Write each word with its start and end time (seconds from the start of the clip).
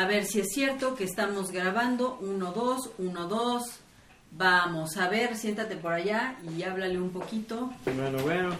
A 0.00 0.06
ver 0.06 0.24
si 0.24 0.40
es 0.40 0.48
cierto 0.54 0.94
que 0.94 1.04
estamos 1.04 1.50
grabando. 1.50 2.16
Uno, 2.22 2.52
dos, 2.52 2.88
uno, 2.96 3.28
dos. 3.28 3.64
Vamos, 4.32 4.96
a 4.96 5.10
ver, 5.10 5.36
siéntate 5.36 5.76
por 5.76 5.92
allá 5.92 6.38
y 6.56 6.62
háblale 6.62 6.98
un 6.98 7.10
poquito. 7.10 7.70
Bueno, 7.84 8.18
bueno. 8.22 8.56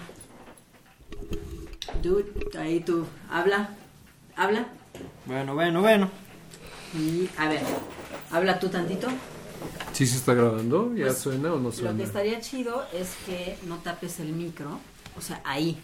Dude, 2.03 2.27
ahí 2.59 2.81
tú, 2.81 3.07
habla, 3.31 3.71
habla. 4.37 4.67
Bueno, 5.25 5.55
bueno, 5.55 5.81
bueno. 5.81 6.11
Y, 6.95 7.31
a 7.39 7.49
ver, 7.49 7.63
habla 8.31 8.59
tú 8.59 8.69
tantito. 8.69 9.09
¿Sí 9.93 10.07
se 10.07 10.19
está 10.19 10.35
grabando? 10.35 10.95
¿Ya 10.95 11.07
Pues, 11.07 11.19
suena 11.19 11.55
o 11.55 11.57
no 11.57 11.65
Lo 11.71 11.73
suena? 11.73 11.97
que 11.97 12.03
estaría 12.03 12.39
chido 12.43 12.85
es 12.93 13.15
que 13.25 13.57
no 13.67 13.77
tapes 13.79 14.21
el 14.21 14.35
micro, 14.35 14.79
o 15.17 15.23
sea, 15.23 15.41
ahí. 15.45 15.83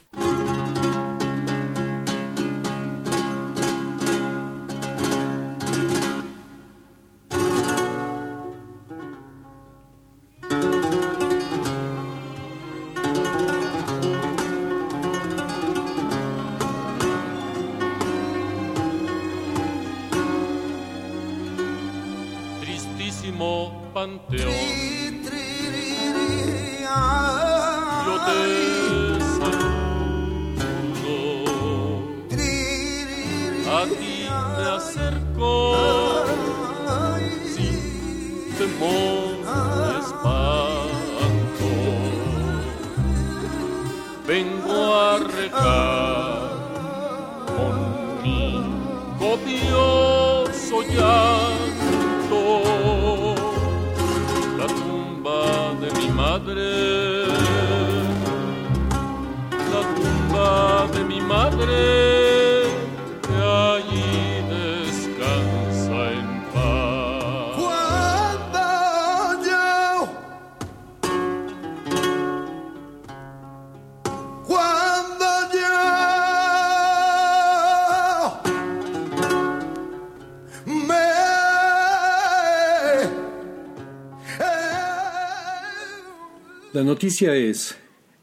Noticia 86.87 87.35
es 87.35 87.77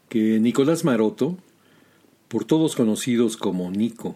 que 0.08 0.40
Nicolás 0.40 0.86
Maroto, 0.86 1.38
por 2.30 2.46
todos 2.46 2.76
conocidos 2.76 3.36
como 3.36 3.70
Nico, 3.70 4.16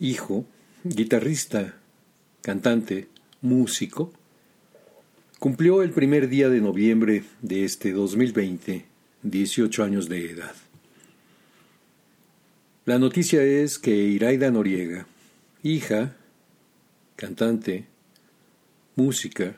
hijo, 0.00 0.44
guitarrista, 0.82 1.76
cantante, 2.42 3.08
músico, 3.40 4.12
cumplió 5.38 5.82
el 5.82 5.92
primer 5.92 6.28
día 6.28 6.48
de 6.48 6.60
noviembre 6.60 7.24
de 7.40 7.64
este 7.64 7.92
2020 7.92 8.84
18 9.22 9.84
años 9.84 10.08
de 10.08 10.32
edad. 10.32 10.54
La 12.84 12.98
noticia 12.98 13.42
es 13.42 13.78
que 13.78 13.94
Iraida 13.94 14.50
Noriega, 14.50 15.06
hija, 15.62 16.16
cantante, 17.14 17.86
música, 18.96 19.56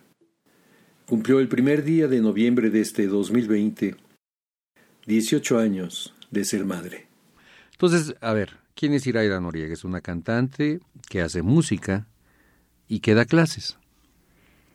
cumplió 1.10 1.40
el 1.40 1.48
primer 1.48 1.82
día 1.82 2.06
de 2.06 2.20
noviembre 2.20 2.70
de 2.70 2.80
este 2.80 3.08
2020 3.08 3.96
18 5.08 5.58
años 5.58 6.14
de 6.30 6.44
ser 6.44 6.64
madre. 6.64 7.08
Entonces, 7.72 8.14
a 8.20 8.32
ver, 8.32 8.58
¿quién 8.76 8.94
es 8.94 9.08
Iraida 9.08 9.40
Noriega? 9.40 9.74
Es 9.74 9.82
una 9.82 10.02
cantante 10.02 10.78
que 11.08 11.20
hace 11.20 11.42
música 11.42 12.06
y 12.86 13.00
que 13.00 13.14
da 13.14 13.24
clases. 13.24 13.76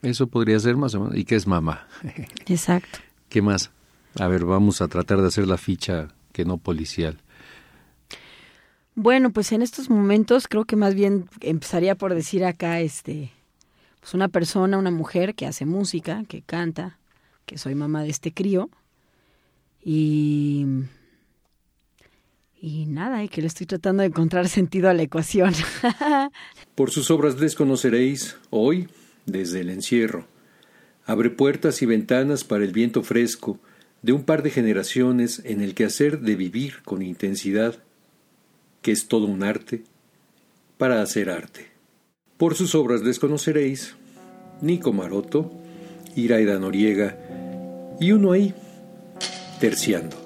Eso 0.02 0.28
podría 0.28 0.60
ser 0.60 0.76
más 0.76 0.94
o 0.96 1.00
menos. 1.00 1.16
¿Y 1.16 1.24
qué 1.24 1.36
es 1.36 1.48
mamá? 1.48 1.88
Exacto. 2.48 3.00
¿Qué 3.30 3.42
más? 3.42 3.72
A 4.20 4.28
ver, 4.28 4.44
vamos 4.44 4.82
a 4.82 4.90
tratar 4.90 5.22
de 5.22 5.28
hacer 5.28 5.48
la 5.48 5.58
ficha 5.58 6.10
que 6.34 6.44
no 6.44 6.58
policial. 6.58 7.18
Bueno, 8.94 9.32
pues 9.32 9.54
en 9.54 9.62
estos 9.62 9.90
momentos 9.90 10.50
creo 10.50 10.66
que 10.66 10.76
más 10.76 10.96
bien 10.96 11.30
empezaría 11.40 11.96
por 11.96 12.14
decir 12.14 12.44
acá, 12.44 12.82
este, 12.82 13.32
pues 14.06 14.14
una 14.14 14.28
persona, 14.28 14.78
una 14.78 14.92
mujer 14.92 15.34
que 15.34 15.48
hace 15.48 15.66
música, 15.66 16.26
que 16.28 16.44
canta, 16.44 17.00
que 17.48 17.58
soy 17.58 17.74
mamá 17.74 18.04
de 18.04 18.10
este 18.10 18.32
crío 18.32 18.70
y 19.84 20.68
y 22.62 22.86
nada, 22.86 23.24
y 23.24 23.30
que 23.30 23.42
le 23.42 23.48
estoy 23.48 23.66
tratando 23.66 24.02
de 24.02 24.10
encontrar 24.10 24.48
sentido 24.48 24.92
a 24.92 24.94
la 24.94 25.02
ecuación. 25.02 25.56
Por 26.76 26.92
sus 26.92 27.10
obras 27.10 27.40
les 27.40 27.56
conoceréis 27.56 28.38
hoy 28.52 28.90
desde 29.26 29.62
el 29.62 29.72
encierro. 29.72 30.28
Abre 31.08 31.32
puertas 31.32 31.82
y 31.82 31.88
ventanas 31.88 32.44
para 32.44 32.64
el 32.64 32.74
viento 32.74 33.02
fresco 33.02 33.60
de 34.04 34.14
un 34.14 34.24
par 34.24 34.44
de 34.44 34.52
generaciones 34.52 35.42
en 35.46 35.62
el 35.62 35.74
quehacer 35.74 36.20
de 36.20 36.36
vivir 36.36 36.84
con 36.84 37.02
intensidad, 37.02 37.82
que 38.84 38.92
es 38.92 39.08
todo 39.08 39.26
un 39.26 39.42
arte, 39.42 39.84
para 40.78 41.02
hacer 41.02 41.32
arte. 41.32 41.75
Por 42.38 42.56
sus 42.56 42.76
obras 42.76 43.02
les 43.02 43.18
conoceréis 43.18 43.96
Nico 44.62 44.92
Maroto, 44.92 45.52
Iraida 46.18 46.60
Noriega 46.60 47.18
y 48.00 48.12
uno 48.12 48.34
ahí, 48.34 48.54
terciando. 49.60 50.25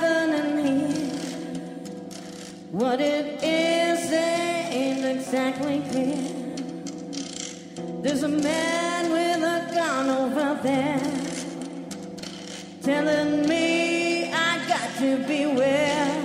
Here. 0.00 0.88
What 2.70 3.00
it 3.00 3.42
is 3.42 4.12
ain't 4.12 5.04
exactly 5.04 5.82
clear. 5.90 6.42
There's 8.02 8.22
a 8.22 8.28
man 8.28 9.12
with 9.12 9.42
a 9.42 9.74
gun 9.74 10.08
over 10.08 10.60
there 10.62 11.00
telling 12.82 13.48
me 13.48 14.32
I 14.32 14.66
got 14.66 14.96
to 14.98 15.18
beware. 15.26 16.18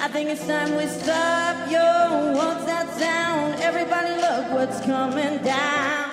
I 0.00 0.08
think 0.08 0.30
it's 0.30 0.46
time 0.46 0.76
we 0.76 0.86
stop. 0.86 1.70
Yo, 1.70 2.32
what's 2.34 2.64
that 2.66 2.88
sound? 2.98 3.54
Everybody, 3.62 4.20
look 4.20 4.52
what's 4.52 4.80
coming 4.84 5.42
down. 5.42 6.09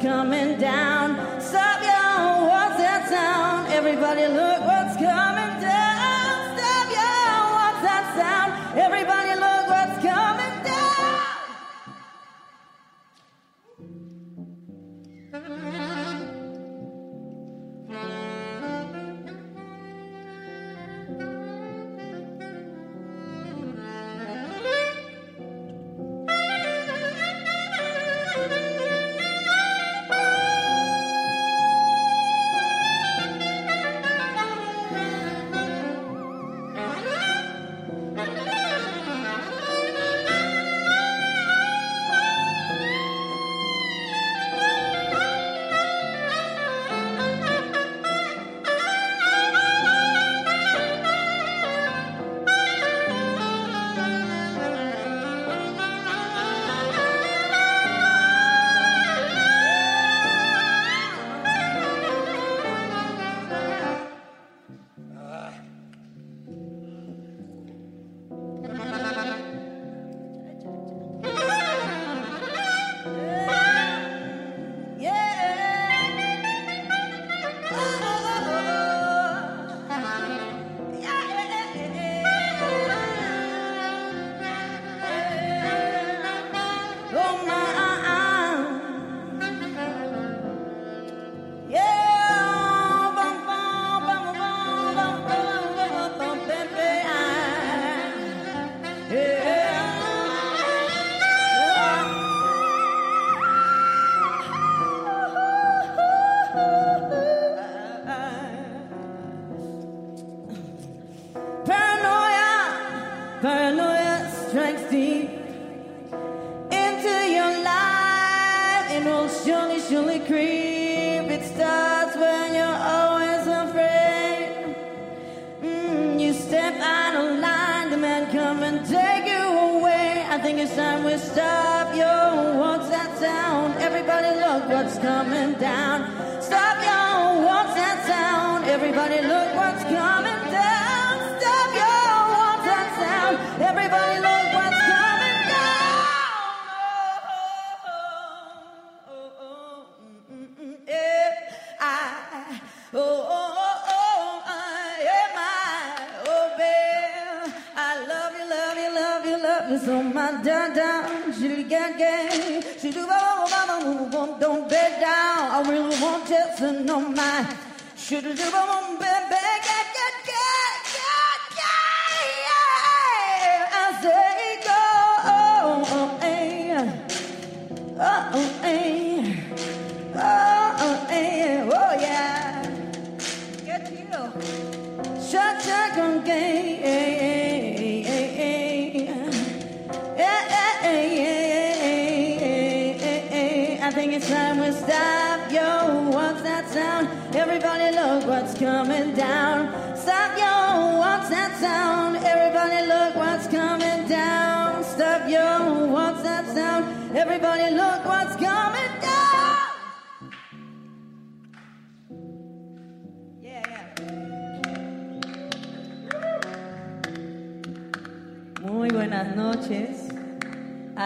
Coming 0.00 0.56
down. 0.58 0.89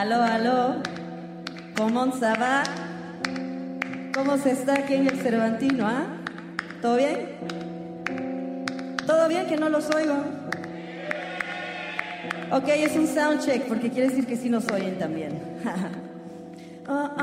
Aló, 0.04 0.22
aló. 0.22 0.82
¿Cómo 1.78 2.12
se 2.12 2.26
va? 2.26 2.62
¿Cómo 4.14 4.36
se 4.36 4.50
está 4.50 4.74
aquí 4.74 4.96
en 4.96 5.06
el 5.06 5.18
Cervantino, 5.18 5.86
ah? 5.86 6.04
¿Todo 6.82 6.96
bien? 6.96 7.30
¿Todo 9.06 9.28
bien 9.28 9.46
que 9.46 9.56
no 9.56 9.70
los 9.70 9.88
oigo? 9.94 10.16
Ok, 12.50 12.68
es 12.68 12.94
un 12.96 13.06
sound 13.06 13.40
check 13.40 13.62
porque 13.66 13.88
quiere 13.88 14.10
decir 14.10 14.26
que 14.26 14.36
sí 14.36 14.50
nos 14.50 14.70
oyen 14.70 14.98
también. 14.98 15.40
Ah, 15.64 15.88
ah, 16.86 17.14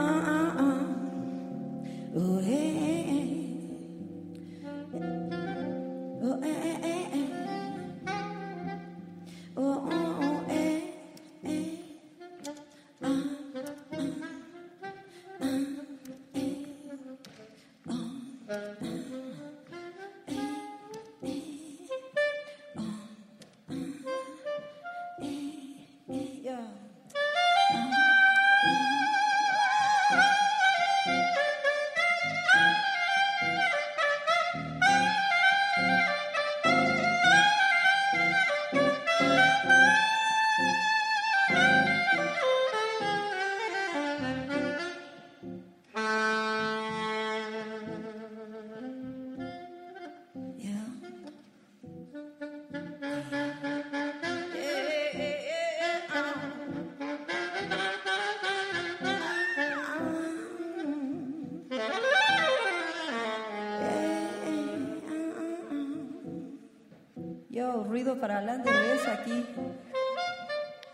Para 68.21 68.37
adelante, 68.37 68.69
¿ves? 68.69 69.07
Aquí. 69.07 69.45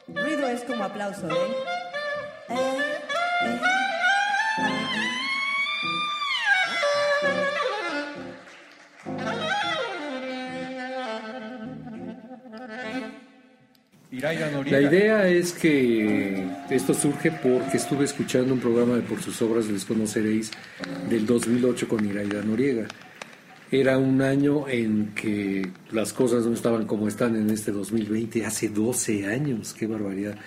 Ruido 0.08 0.48
es 0.48 0.64
como 0.64 0.86
aplauso, 0.86 1.30
¿eh? 1.30 1.34
Eh, 2.50 2.56
eh. 3.44 3.60
La 14.70 14.82
idea 14.82 15.28
es 15.28 15.52
que 15.52 16.48
esto 16.70 16.94
surge 16.94 17.32
porque 17.32 17.76
estuve 17.76 18.06
escuchando 18.06 18.54
un 18.54 18.62
programa 18.62 18.96
de 18.96 19.02
Por 19.02 19.22
sus 19.22 19.42
obras 19.42 19.68
les 19.68 19.84
conoceréis 19.84 20.50
del 21.10 21.26
2008 21.26 21.90
con 21.90 22.06
Iraida 22.06 22.42
Noriega. 22.42 22.88
Era 23.70 23.98
un 23.98 24.22
año 24.22 24.68
en 24.70 25.14
que 25.14 25.70
las 25.92 26.14
cosas 26.14 26.46
no 26.46 26.54
estaban 26.54 26.86
como 26.86 27.08
están 27.10 27.36
en 27.36 27.50
este 27.50 27.74
2020, 27.74 28.46
hace 28.46 28.70
12 28.70 29.26
años, 29.26 29.74
qué 29.74 29.88
barbaridad. 29.88 30.38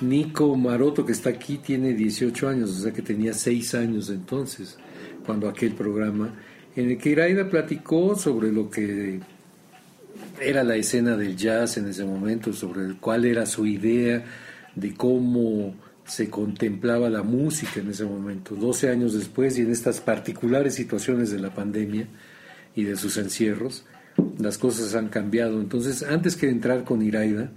Nico 0.00 0.56
Maroto, 0.56 1.04
que 1.04 1.10
está 1.10 1.30
aquí, 1.30 1.58
tiene 1.58 1.94
18 1.94 2.48
años, 2.48 2.70
o 2.70 2.82
sea 2.82 2.92
que 2.92 3.02
tenía 3.02 3.34
6 3.34 3.74
años 3.74 4.08
entonces, 4.08 4.78
cuando 5.26 5.48
aquel 5.48 5.74
programa, 5.74 6.32
en 6.76 6.90
el 6.90 6.98
que 6.98 7.10
Iraida 7.10 7.50
platicó 7.50 8.14
sobre 8.14 8.52
lo 8.52 8.70
que 8.70 9.18
era 10.40 10.62
la 10.62 10.76
escena 10.76 11.16
del 11.16 11.36
jazz 11.36 11.76
en 11.76 11.88
ese 11.88 12.04
momento, 12.04 12.52
sobre 12.52 12.94
cuál 13.00 13.24
era 13.24 13.46
su 13.46 13.66
idea 13.66 14.24
de 14.76 14.94
cómo 14.94 15.74
se 16.06 16.30
contemplaba 16.30 17.10
la 17.10 17.24
música 17.24 17.80
en 17.80 17.90
ese 17.90 18.04
momento. 18.04 18.54
12 18.54 18.90
años 18.90 19.12
después 19.12 19.58
y 19.58 19.62
en 19.62 19.72
estas 19.72 20.00
particulares 20.00 20.74
situaciones 20.74 21.30
de 21.30 21.40
la 21.40 21.52
pandemia 21.52 22.06
y 22.74 22.84
de 22.84 22.96
sus 22.96 23.16
encierros, 23.16 23.84
las 24.38 24.58
cosas 24.58 24.94
han 24.94 25.08
cambiado. 25.08 25.60
Entonces, 25.60 26.02
antes 26.02 26.36
que 26.36 26.48
entrar 26.48 26.84
con 26.84 27.02
Iraida, 27.02 27.50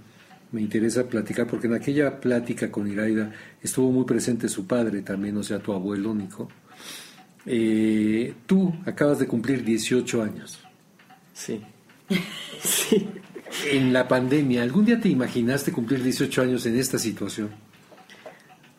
me 0.52 0.60
interesa 0.60 1.08
platicar, 1.08 1.46
porque 1.46 1.66
en 1.66 1.74
aquella 1.74 2.20
plática 2.20 2.70
con 2.70 2.86
Iraida 2.86 3.32
estuvo 3.62 3.90
muy 3.90 4.04
presente 4.04 4.48
su 4.48 4.66
padre 4.66 5.02
también, 5.02 5.36
o 5.36 5.42
sea, 5.42 5.58
tu 5.58 5.72
abuelo 5.72 6.14
Nico. 6.14 6.48
Eh, 7.46 8.32
tú 8.46 8.72
acabas 8.86 9.18
de 9.18 9.26
cumplir 9.26 9.64
18 9.64 10.22
años. 10.22 10.60
Sí. 11.32 11.60
sí. 12.62 13.08
En 13.70 13.92
la 13.92 14.08
pandemia, 14.08 14.62
¿algún 14.62 14.84
día 14.84 15.00
te 15.00 15.08
imaginaste 15.08 15.72
cumplir 15.72 16.02
18 16.02 16.42
años 16.42 16.66
en 16.66 16.78
esta 16.78 16.98
situación? 16.98 17.50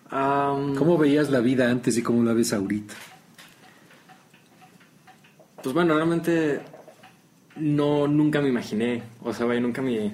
Am, 0.09 0.75
¿Cómo 0.75 0.97
veías 0.97 1.29
la 1.29 1.39
vida 1.39 1.69
antes 1.69 1.97
y 1.97 2.01
cómo 2.01 2.23
la 2.23 2.33
ves 2.33 2.53
ahorita? 2.53 2.93
Pues 5.65 5.73
bueno, 5.73 5.95
realmente 5.95 6.59
no, 7.55 8.07
nunca 8.07 8.39
me 8.39 8.49
imaginé, 8.49 9.01
o 9.23 9.33
sea, 9.33 9.47
vaya, 9.47 9.59
nunca 9.59 9.81
me 9.81 10.11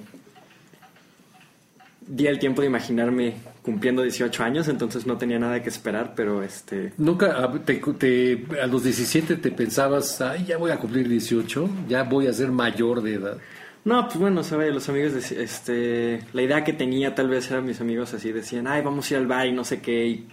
di 2.07 2.25
el 2.25 2.39
tiempo 2.39 2.61
de 2.61 2.67
imaginarme 2.67 3.33
cumpliendo 3.61 4.01
18 4.01 4.43
años, 4.45 4.69
entonces 4.69 5.05
no 5.05 5.17
tenía 5.17 5.39
nada 5.39 5.61
que 5.61 5.67
esperar, 5.67 6.13
pero 6.15 6.41
este... 6.41 6.93
¿Nunca 6.97 7.43
a, 7.43 7.51
te- 7.51 7.75
te- 7.99 8.45
a 8.61 8.67
los 8.67 8.85
17 8.85 9.35
te 9.35 9.51
pensabas, 9.51 10.21
ay, 10.21 10.45
ya 10.45 10.57
voy 10.57 10.71
a 10.71 10.77
cumplir 10.77 11.09
18, 11.09 11.69
ya 11.89 12.03
voy 12.03 12.27
a 12.27 12.33
ser 12.33 12.49
mayor 12.51 13.01
de 13.03 13.15
edad? 13.15 13.37
No, 13.83 14.05
pues 14.05 14.17
bueno, 14.19 14.39
o 14.39 14.43
sea, 14.45 14.57
vaya, 14.57 14.71
los 14.71 14.87
amigos, 14.87 15.11
deci- 15.13 15.35
este, 15.37 16.21
la 16.31 16.43
idea 16.43 16.63
que 16.63 16.71
tenía 16.71 17.13
tal 17.13 17.27
vez 17.27 17.51
eran 17.51 17.65
mis 17.65 17.81
amigos 17.81 18.13
así, 18.13 18.31
decían, 18.31 18.67
ay, 18.67 18.81
vamos 18.83 19.11
a 19.11 19.15
ir 19.15 19.19
al 19.19 19.27
bar 19.27 19.47
y 19.47 19.51
no 19.51 19.65
sé 19.65 19.81
qué, 19.81 20.07
y, 20.07 20.27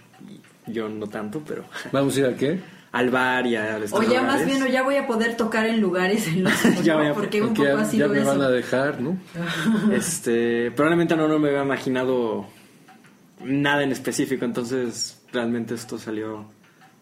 y 0.65 0.71
yo 0.71 0.87
no 0.87 1.07
tanto, 1.07 1.43
pero 1.45 1.65
¿Vamos 1.91 2.15
a 2.15 2.19
ir 2.21 2.25
a 2.25 2.35
qué? 2.37 2.78
Al 2.91 3.09
bar 3.11 3.45
y 3.45 3.55
a 3.55 3.77
estos 3.77 3.99
O 3.99 4.03
ya 4.03 4.21
más 4.23 4.45
bien, 4.45 4.63
o 4.63 4.67
ya 4.67 4.81
voy 4.83 4.95
a 4.95 5.05
poder 5.05 5.37
tocar 5.37 5.65
en 5.67 5.79
lugares 5.79 6.27
en 6.27 6.43
los 6.43 6.53
Ya 6.83 6.95
voy 6.95 7.07
a- 7.07 7.13
porque 7.13 7.41
un 7.41 7.49
poco 7.53 7.63
ya, 7.63 7.73
ha 7.75 7.83
ya 7.83 7.85
sido 7.85 8.09
me 8.09 8.19
eso. 8.19 8.27
van 8.27 8.41
a 8.41 8.49
dejar, 8.49 8.99
¿no? 9.01 9.17
Este, 9.93 10.71
probablemente 10.71 11.15
no, 11.15 11.27
no 11.27 11.37
me 11.39 11.49
había 11.49 11.63
imaginado 11.63 12.45
nada 13.43 13.83
en 13.83 13.91
específico, 13.91 14.43
entonces 14.45 15.21
realmente 15.31 15.75
esto 15.75 15.97
salió 15.97 16.45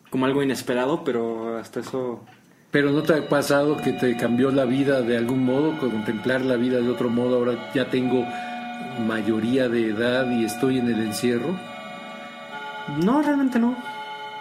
como 0.10 0.25
algo 0.25 0.44
inesperado, 0.44 1.03
pero 1.03 1.58
hasta 1.58 1.79
eso 1.79 2.24
Pero 2.72 2.91
¿no 2.91 3.01
te 3.03 3.13
ha 3.13 3.27
pasado 3.29 3.77
que 3.77 3.94
te 3.94 4.15
cambió 4.17 4.51
la 4.51 4.65
vida 4.65 5.01
de 5.01 5.17
algún 5.17 5.44
modo, 5.46 5.77
contemplar 5.79 6.41
la 6.41 6.56
vida 6.58 6.79
de 6.79 6.89
otro 6.89 7.10
modo? 7.10 7.38
Ahora 7.38 7.72
ya 7.74 7.89
tengo 7.89 8.25
mayoría 9.08 9.70
de 9.70 9.89
edad 9.89 10.29
y 10.32 10.44
estoy 10.46 10.79
en 10.79 10.88
el 10.88 11.00
encierro. 11.01 11.58
no, 13.03 13.22
realmente 13.22 13.58
no. 13.60 13.75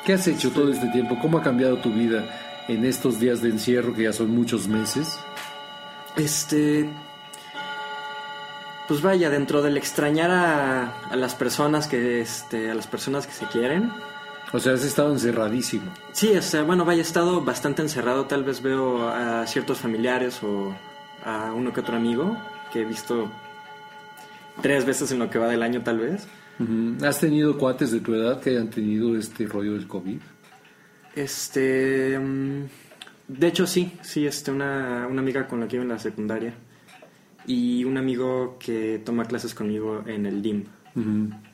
¿Qué 0.06 0.12
has 0.12 0.28
hecho 0.28 0.52
todo 0.52 0.70
este 0.70 0.86
tiempo? 0.90 1.18
¿Cómo 1.20 1.38
ha 1.38 1.42
cambiado 1.42 1.78
tu 1.78 1.90
vida 1.90 2.24
en 2.68 2.84
estos 2.84 3.18
días 3.18 3.42
de 3.42 3.48
encierro 3.48 3.92
que 3.92 4.04
ya 4.04 4.12
son 4.12 4.30
muchos 4.30 4.68
meses? 4.68 5.18
Este. 6.14 6.88
Pues 8.86 9.02
vaya, 9.02 9.30
dentro 9.30 9.62
del 9.62 9.76
extrañar 9.76 10.30
a, 10.30 10.92
a 11.10 11.16
las 11.16 11.34
personas 11.34 11.88
que 11.88 12.20
este, 12.20 12.70
a 12.70 12.74
las 12.74 12.86
personas 12.86 13.26
que 13.26 13.32
se 13.32 13.46
quieren. 13.46 13.90
O 14.52 14.60
sea, 14.60 14.74
has 14.74 14.84
estado 14.84 15.10
encerradísimo. 15.10 15.90
Sí, 16.12 16.36
o 16.36 16.42
sea, 16.42 16.62
bueno, 16.62 16.84
vaya, 16.84 17.00
he 17.00 17.02
estado 17.02 17.40
bastante 17.40 17.82
encerrado. 17.82 18.26
Tal 18.26 18.44
vez 18.44 18.62
veo 18.62 19.08
a 19.08 19.44
ciertos 19.48 19.78
familiares 19.78 20.40
o 20.44 20.72
a 21.24 21.52
uno 21.52 21.72
que 21.72 21.80
otro 21.80 21.96
amigo 21.96 22.36
que 22.72 22.82
he 22.82 22.84
visto 22.84 23.28
tres 24.62 24.84
veces 24.84 25.10
en 25.10 25.18
lo 25.18 25.30
que 25.30 25.40
va 25.40 25.48
del 25.48 25.64
año, 25.64 25.82
tal 25.82 25.98
vez. 25.98 26.28
¿Has 27.02 27.20
tenido 27.20 27.58
cuates 27.58 27.90
de 27.90 28.00
tu 28.00 28.14
edad 28.14 28.40
que 28.40 28.50
hayan 28.50 28.70
tenido 28.70 29.16
este 29.16 29.46
rollo 29.46 29.74
del 29.74 29.86
COVID? 29.86 30.18
Este. 31.14 32.18
mm, 32.18 32.64
De 33.28 33.46
hecho, 33.46 33.66
sí, 33.66 33.92
sí, 34.02 34.26
este, 34.26 34.50
una, 34.52 35.06
una 35.10 35.20
amiga 35.20 35.46
con 35.46 35.60
la 35.60 35.68
que 35.68 35.76
iba 35.76 35.82
en 35.82 35.90
la 35.90 35.98
secundaria. 35.98 36.54
Y 37.46 37.84
un 37.84 37.96
amigo 37.96 38.56
que 38.58 39.00
toma 39.04 39.24
clases 39.24 39.54
conmigo 39.54 40.02
en 40.06 40.26
el 40.26 40.42
DIM. 40.42 40.64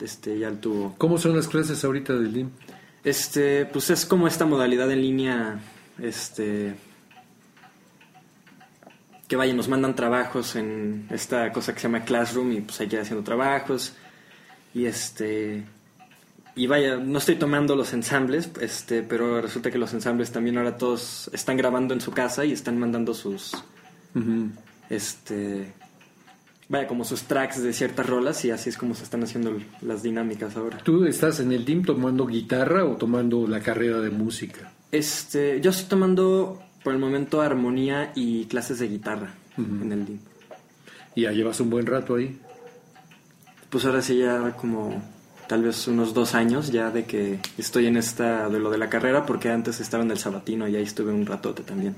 Este, 0.00 0.38
ya 0.38 0.52
tuvo. 0.52 0.94
¿Cómo 0.98 1.18
son 1.18 1.34
las 1.34 1.48
clases 1.48 1.84
ahorita 1.84 2.14
del 2.14 2.32
DIM? 2.32 2.50
Este, 3.02 3.66
pues 3.66 3.90
es 3.90 4.06
como 4.06 4.28
esta 4.28 4.46
modalidad 4.46 4.90
en 4.92 5.02
línea, 5.02 5.60
este, 6.00 6.74
que 9.26 9.34
vaya, 9.34 9.52
nos 9.52 9.68
mandan 9.68 9.96
trabajos 9.96 10.54
en 10.54 11.08
esta 11.10 11.50
cosa 11.52 11.74
que 11.74 11.80
se 11.80 11.88
llama 11.88 12.04
Classroom 12.04 12.52
y 12.52 12.60
pues 12.60 12.80
hay 12.80 12.86
que 12.86 12.96
ir 12.96 13.02
haciendo 13.02 13.24
trabajos 13.24 13.96
y 14.74 14.86
este, 14.86 15.64
y 16.54 16.66
vaya, 16.66 16.96
no 16.96 17.18
estoy 17.18 17.36
tomando 17.36 17.76
los 17.76 17.94
ensambles, 17.94 18.50
este, 18.60 19.02
pero 19.02 19.40
resulta 19.40 19.70
que 19.70 19.78
los 19.78 19.94
ensambles 19.94 20.32
también 20.32 20.58
ahora 20.58 20.76
todos 20.76 21.30
están 21.32 21.56
grabando 21.56 21.94
en 21.94 22.00
su 22.00 22.10
casa 22.12 22.44
y 22.44 22.52
están 22.52 22.78
mandando 22.78 23.14
sus, 23.14 23.52
este, 24.90 25.72
vaya, 26.68 26.86
como 26.86 27.04
sus 27.04 27.22
tracks 27.22 27.62
de 27.62 27.72
ciertas 27.72 28.06
rolas 28.06 28.44
y 28.44 28.50
así 28.50 28.68
es 28.68 28.76
como 28.76 28.94
se 28.94 29.04
están 29.04 29.22
haciendo 29.22 29.58
las 29.80 30.02
dinámicas 30.02 30.56
ahora. 30.56 30.78
¿Tú 30.78 31.06
estás 31.06 31.40
en 31.40 31.52
el 31.52 31.64
DIM 31.64 31.84
tomando 31.84 32.26
guitarra 32.26 32.84
o 32.84 32.96
tomando 32.96 33.46
la 33.46 33.60
carrera 33.60 34.00
de 34.00 34.10
música? 34.10 34.72
Este, 34.90 35.58
yo 35.62 35.70
estoy 35.70 35.86
tomando 35.86 36.62
por 36.84 36.92
el 36.92 36.98
momento 36.98 37.40
armonía 37.40 38.12
y 38.14 38.44
clases 38.44 38.78
de 38.78 38.88
guitarra 38.88 39.34
en 39.56 39.90
el 39.90 40.04
DIM. 40.04 40.18
Y 41.14 41.22
ya 41.22 41.32
llevas 41.32 41.60
un 41.60 41.70
buen 41.70 41.86
rato 41.86 42.16
ahí. 42.16 42.38
Pues 43.72 43.86
ahora 43.86 44.02
sí 44.02 44.18
ya 44.18 44.52
como 44.52 45.02
tal 45.48 45.62
vez 45.62 45.88
unos 45.88 46.12
dos 46.12 46.34
años 46.34 46.70
ya 46.70 46.90
de 46.90 47.06
que 47.06 47.40
estoy 47.56 47.86
en 47.86 47.96
esta 47.96 48.50
de 48.50 48.58
lo 48.58 48.68
de 48.68 48.76
la 48.76 48.90
carrera 48.90 49.24
porque 49.24 49.48
antes 49.50 49.80
estaba 49.80 50.02
en 50.04 50.10
el 50.10 50.18
Sabatino 50.18 50.68
y 50.68 50.76
ahí 50.76 50.82
estuve 50.82 51.10
un 51.10 51.24
ratote 51.24 51.62
también. 51.62 51.96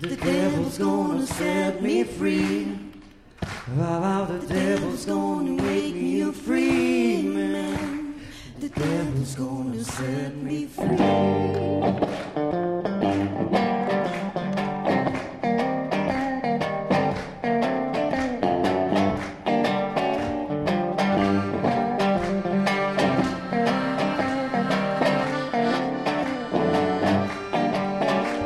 The 0.00 0.16
devil's 0.16 0.78
gonna 0.78 1.26
set 1.26 1.80
me 1.80 2.02
free. 2.02 2.76
The 3.76 4.46
devil's 4.48 5.06
gonna 5.06 5.62
make 5.62 5.94
me 5.94 6.32
free. 6.32 7.07
Devil's 8.74 9.34
gonna 9.34 9.84
set 9.84 10.36
me 10.36 10.66
free. 10.66 10.98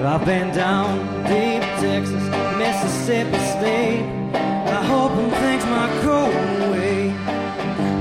I've 0.04 0.26
been 0.26 0.52
down 0.54 0.98
deep 1.24 1.62
Texas, 1.80 2.22
Mississippi 2.58 3.38
State. 3.38 4.04
I 4.34 4.84
hope 4.84 5.12
and 5.12 5.32
things 5.32 5.64
might 5.66 6.02
go 6.02 6.18
away. 6.66 7.12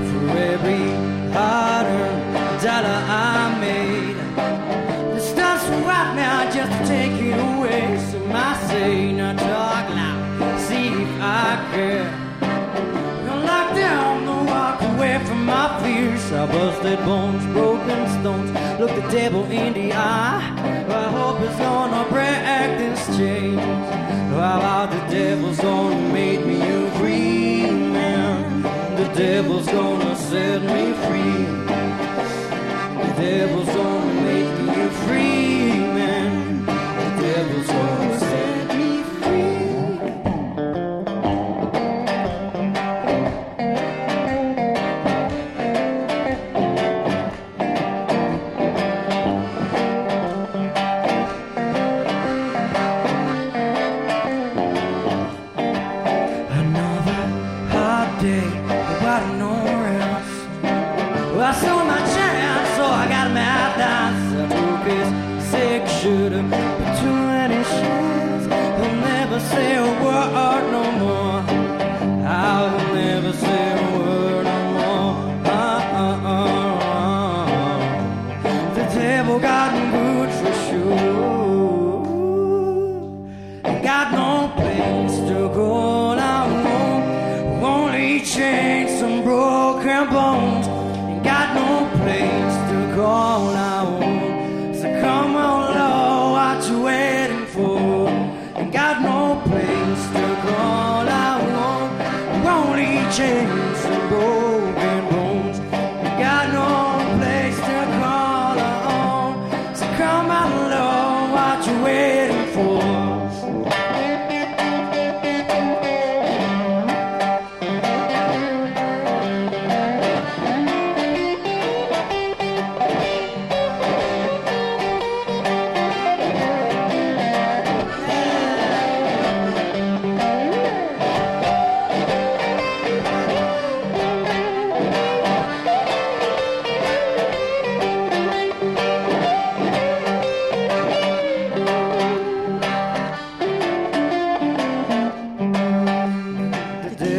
For 0.10 0.38
every 0.38 0.86
hard-earned 1.32 1.81
dollar 2.82 3.04
I 3.08 3.60
made, 3.60 4.18
it 5.16 5.22
starts 5.22 5.66
right 5.86 6.14
now 6.16 6.50
just 6.52 6.72
to 6.72 6.88
take 6.88 7.12
it 7.12 7.38
away. 7.50 7.98
So 8.10 8.18
I 8.32 8.68
say, 8.68 9.12
now 9.14 9.36
talk 9.36 9.90
loud, 9.90 10.60
see 10.60 10.88
if 10.88 11.22
I 11.22 11.70
care. 11.72 12.12
Gonna 13.26 13.46
lock 13.46 13.76
down 13.76 14.26
the 14.26 14.52
walk 14.52 14.82
away 14.82 15.24
from 15.26 15.46
my 15.46 15.68
fears. 15.82 16.32
I 16.32 16.46
busted 16.48 17.00
bones, 17.00 17.46
broken 17.48 18.02
stones, 18.20 18.52
look 18.80 18.92
the 18.96 19.08
devil 19.12 19.44
in 19.46 19.74
the 19.74 19.94
eye. 19.94 20.42
I 20.90 21.04
hope 21.18 21.42
it's 21.42 21.58
gonna 21.58 22.04
break 22.10 22.78
this 22.82 23.18
chain. 23.18 23.58
How 24.42 24.88
the 24.88 25.00
devil's 25.12 25.60
gonna 25.60 26.14
make 26.14 26.44
me 26.44 26.60
a 26.62 26.90
free 26.98 27.70
man. 27.70 28.64
The 28.96 29.08
devil's 29.14 29.68
gonna 29.68 30.16
set 30.16 30.64
me 30.64 30.94
free. 31.06 31.21
The 33.22 33.28
devil's 33.28 33.91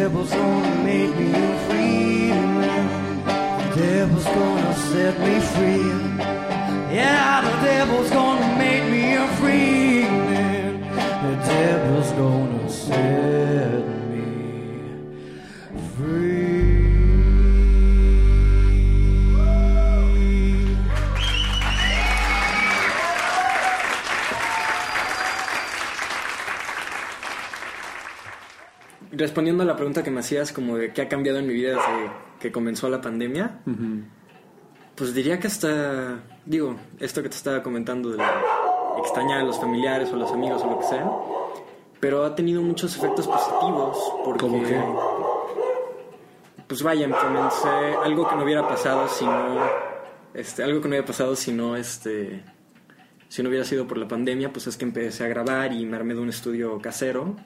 devil's 0.03 0.33
gonna 0.33 0.75
make 0.83 1.15
me 1.17 1.33
free. 1.67 2.31
The 3.59 3.69
devil's 3.77 4.25
gonna 4.25 4.75
set 4.91 5.15
me 5.27 5.35
free. 5.55 5.93
Yeah, 6.99 7.41
the 7.47 7.55
devil's 7.65 8.11
gonna 8.11 8.42
Respondiendo 29.23 29.63
a 29.63 29.67
la 29.67 29.77
pregunta 29.77 30.03
que 30.03 30.11
me 30.11 30.19
hacías, 30.19 30.53
como 30.53 30.77
de 30.77 30.93
qué 30.93 31.03
ha 31.03 31.09
cambiado 31.09 31.39
en 31.39 31.47
mi 31.47 31.55
vida 31.55 31.71
desde 31.77 32.11
que 32.41 32.51
comenzó 32.51 32.89
la 32.89 33.01
pandemia, 33.01 33.61
pues 34.97 35.15
diría 35.15 35.39
que 35.39 35.47
hasta, 35.47 36.25
digo, 36.45 36.75
esto 36.99 37.23
que 37.23 37.29
te 37.29 37.37
estaba 37.37 37.63
comentando 37.63 38.11
de 38.11 38.17
la- 38.17 38.43
extrañar 38.99 39.39
a 39.39 39.45
los 39.45 39.61
familiares 39.61 40.11
o 40.11 40.17
a 40.17 40.19
los 40.19 40.33
amigos 40.33 40.61
o 40.65 40.71
lo 40.71 40.79
que 40.81 40.87
sea, 40.87 41.09
pero 42.01 42.25
ha 42.25 42.35
tenido 42.35 42.63
muchos 42.63 42.97
efectos 42.97 43.29
positivos 43.29 43.97
porque... 44.25 44.41
Pues 46.67 46.83
vaya, 46.83 47.09
comencé 47.09 47.69
algo 48.03 48.29
que 48.29 48.35
no 48.35 48.43
hubiera 48.43 48.67
pasado 48.67 49.07
si 49.09 49.25
no... 49.25 49.61
Este, 50.35 50.65
algo 50.65 50.81
que 50.81 50.89
no 50.89 50.95
hubiera 50.95 51.07
pasado 51.07 51.37
si 51.37 51.53
no, 51.53 51.77
este... 51.77 52.43
Si 53.29 53.41
no 53.43 53.51
hubiera 53.51 53.65
sido 53.65 53.87
por 53.87 53.99
la 53.99 54.09
pandemia, 54.09 54.53
pues 54.53 54.67
es 54.67 54.77
que 54.77 54.85
empecé 54.85 55.25
a 55.25 55.29
grabar 55.29 55.73
y 55.73 55.87
me 55.87 55.97
armé 55.97 56.15
de 56.15 56.21
un 56.21 56.29
estudio 56.29 56.81
casero. 56.81 57.37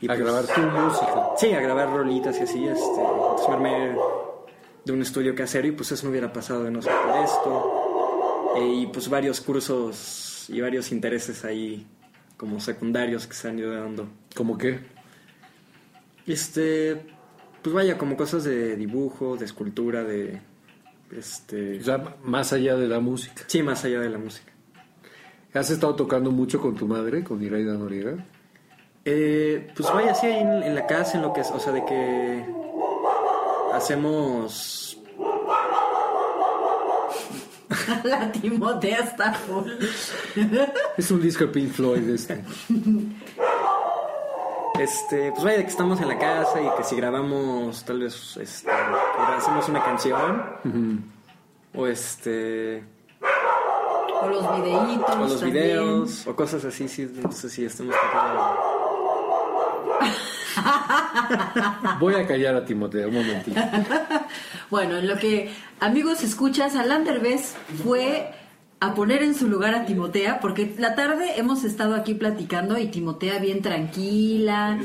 Y 0.00 0.06
A 0.06 0.08
pues- 0.08 0.20
grabar 0.20 0.44
tu 0.46 0.60
música. 0.60 1.30
Sí, 1.36 1.52
a 1.52 1.60
grabar 1.60 1.90
rolitas 1.90 2.38
y 2.38 2.42
así. 2.42 2.66
Este, 2.66 3.00
me 3.48 3.54
armé 3.54 3.96
de 4.84 4.92
un 4.92 5.02
estudio 5.02 5.34
casero 5.34 5.66
y 5.68 5.72
pues 5.72 5.92
eso 5.92 6.04
no 6.06 6.10
hubiera 6.10 6.32
pasado 6.32 6.64
de 6.64 6.70
no 6.70 6.80
ser 6.80 6.92
por 7.06 7.16
esto. 7.16 8.54
Eh, 8.56 8.66
y 8.82 8.86
pues 8.86 9.08
varios 9.08 9.40
cursos 9.40 10.46
y 10.48 10.60
varios 10.60 10.90
intereses 10.90 11.44
ahí 11.44 11.86
como 12.36 12.58
secundarios 12.60 13.26
que 13.26 13.34
se 13.34 13.48
han 13.48 13.58
ido 13.58 13.72
dando. 13.72 14.08
¿Cómo 14.34 14.56
qué? 14.56 14.80
Este, 16.26 17.02
pues 17.62 17.74
vaya, 17.74 17.98
como 17.98 18.16
cosas 18.16 18.44
de 18.44 18.76
dibujo, 18.76 19.36
de 19.36 19.44
escultura, 19.44 20.04
de... 20.04 20.40
Este... 21.16 21.80
O 21.80 21.84
sea, 21.84 22.16
más 22.22 22.52
allá 22.52 22.76
de 22.76 22.88
la 22.88 23.00
música. 23.00 23.42
Sí, 23.46 23.62
más 23.62 23.84
allá 23.84 24.00
de 24.00 24.08
la 24.08 24.18
música. 24.18 24.52
¿Has 25.52 25.70
estado 25.70 25.96
tocando 25.96 26.30
mucho 26.30 26.60
con 26.60 26.76
tu 26.76 26.86
madre, 26.86 27.24
con 27.24 27.42
Iraida 27.42 27.74
Noriega? 27.74 28.24
Eh, 29.12 29.72
pues 29.74 29.92
vaya, 29.92 30.14
sí, 30.14 30.26
ahí 30.26 30.38
en, 30.40 30.62
en 30.62 30.74
la 30.74 30.86
casa, 30.86 31.16
en 31.16 31.22
lo 31.22 31.32
que 31.32 31.40
es, 31.40 31.50
o 31.50 31.58
sea, 31.58 31.72
de 31.72 31.84
que 31.84 32.44
hacemos 33.74 34.98
La 38.04 38.30
Timotea 38.32 38.98
está 39.00 39.32
full. 39.34 39.70
Es 40.96 41.10
un 41.10 41.20
disco 41.20 41.44
de 41.46 41.50
Pink 41.52 41.72
Floyd 41.72 42.08
este. 42.08 42.44
Este, 44.78 45.30
pues 45.32 45.44
vaya, 45.44 45.56
de 45.58 45.64
que 45.64 45.70
estamos 45.70 46.00
en 46.00 46.08
la 46.08 46.18
casa 46.18 46.60
y 46.60 46.68
que 46.76 46.84
si 46.84 46.96
grabamos, 46.96 47.84
tal 47.84 48.00
vez, 48.00 48.36
este, 48.38 48.70
hacemos 49.36 49.68
una 49.68 49.82
canción, 49.84 51.04
o 51.74 51.86
este, 51.86 52.82
O 54.22 54.28
los 54.28 54.56
videitos. 54.56 55.10
o 55.10 55.18
los 55.18 55.40
también. 55.40 55.52
videos, 55.52 56.26
o 56.26 56.34
cosas 56.34 56.64
así, 56.64 56.88
sí, 56.88 57.02
entonces 57.02 57.52
sí, 57.52 57.64
estamos 57.66 57.94
tocando. 57.94 58.79
Voy 62.00 62.14
a 62.14 62.26
callar 62.26 62.56
a 62.56 62.64
Timoteo 62.64 63.08
un 63.08 63.14
momentito. 63.14 63.60
Bueno, 64.70 64.98
en 64.98 65.08
lo 65.08 65.18
que 65.18 65.50
amigos 65.80 66.22
escuchas, 66.22 66.76
Alan 66.76 67.04
Derbez 67.04 67.56
fue 67.82 68.30
a 68.78 68.94
poner 68.94 69.22
en 69.22 69.34
su 69.34 69.48
lugar 69.48 69.74
a 69.74 69.84
Timotea, 69.84 70.40
porque 70.40 70.74
la 70.78 70.94
tarde 70.94 71.32
hemos 71.36 71.64
estado 71.64 71.94
aquí 71.94 72.14
platicando 72.14 72.78
y 72.78 72.86
Timotea 72.86 73.38
bien 73.38 73.60
tranquila, 73.62 74.78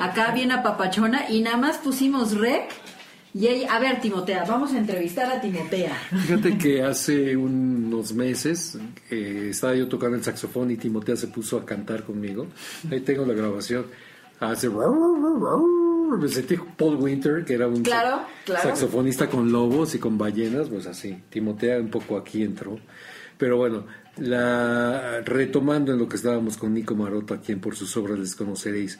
acá 0.00 0.32
bien 0.32 0.52
apapachona, 0.52 1.30
y 1.30 1.40
nada 1.40 1.56
más 1.56 1.78
pusimos 1.78 2.36
rec. 2.36 2.70
Y 3.32 3.46
ella, 3.46 3.74
a 3.74 3.78
ver, 3.78 4.00
Timotea, 4.00 4.44
vamos 4.44 4.72
a 4.72 4.78
entrevistar 4.78 5.30
a 5.30 5.40
Timotea. 5.40 5.94
Fíjate 6.26 6.58
que 6.58 6.82
hace 6.84 7.36
unos 7.36 8.12
meses 8.12 8.78
eh, 9.10 9.48
estaba 9.50 9.74
yo 9.74 9.86
tocando 9.86 10.16
el 10.16 10.24
saxofón 10.24 10.70
y 10.70 10.76
Timotea 10.76 11.14
se 11.14 11.28
puso 11.28 11.58
a 11.58 11.64
cantar 11.64 12.04
conmigo. 12.04 12.46
Ahí 12.90 13.00
tengo 13.00 13.24
la 13.24 13.34
grabación. 13.34 13.86
Hace... 14.40 14.68
Me 14.70 16.28
sentí 16.28 16.56
Paul 16.76 16.96
Winter, 16.96 17.44
que 17.44 17.54
era 17.54 17.66
un 17.68 17.82
Claro, 17.82 18.22
claro. 18.44 18.62
saxofonista 18.62 19.28
con 19.28 19.52
lobos 19.52 19.94
y 19.94 19.98
con 19.98 20.16
ballenas, 20.16 20.68
pues 20.68 20.86
así. 20.86 21.18
Timotea 21.28 21.78
un 21.78 21.90
poco 21.90 22.16
aquí 22.16 22.42
entró. 22.42 22.78
Pero 23.36 23.56
bueno, 23.58 23.84
la, 24.16 25.20
retomando 25.24 25.92
en 25.92 25.98
lo 25.98 26.08
que 26.08 26.16
estábamos 26.16 26.56
con 26.56 26.72
Nico 26.74 26.94
Maroto, 26.94 27.34
a 27.34 27.40
quien 27.40 27.60
por 27.60 27.76
sus 27.76 27.94
obras 27.96 28.18
les 28.18 28.34
conoceréis. 28.34 28.98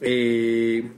Eh, 0.00 0.90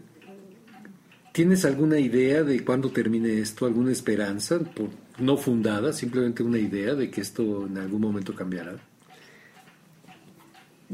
¿Tienes 1.32 1.64
alguna 1.64 1.98
idea 1.98 2.42
de 2.44 2.64
cuándo 2.64 2.90
termine 2.90 3.38
esto? 3.40 3.66
¿Alguna 3.66 3.90
esperanza? 3.90 4.58
Por- 4.60 4.90
no 5.18 5.36
fundada, 5.36 5.92
simplemente 5.92 6.42
una 6.42 6.58
idea 6.58 6.94
de 6.94 7.10
que 7.10 7.20
esto 7.20 7.66
en 7.66 7.78
algún 7.78 8.00
momento 8.00 8.34
cambiará. 8.34 8.76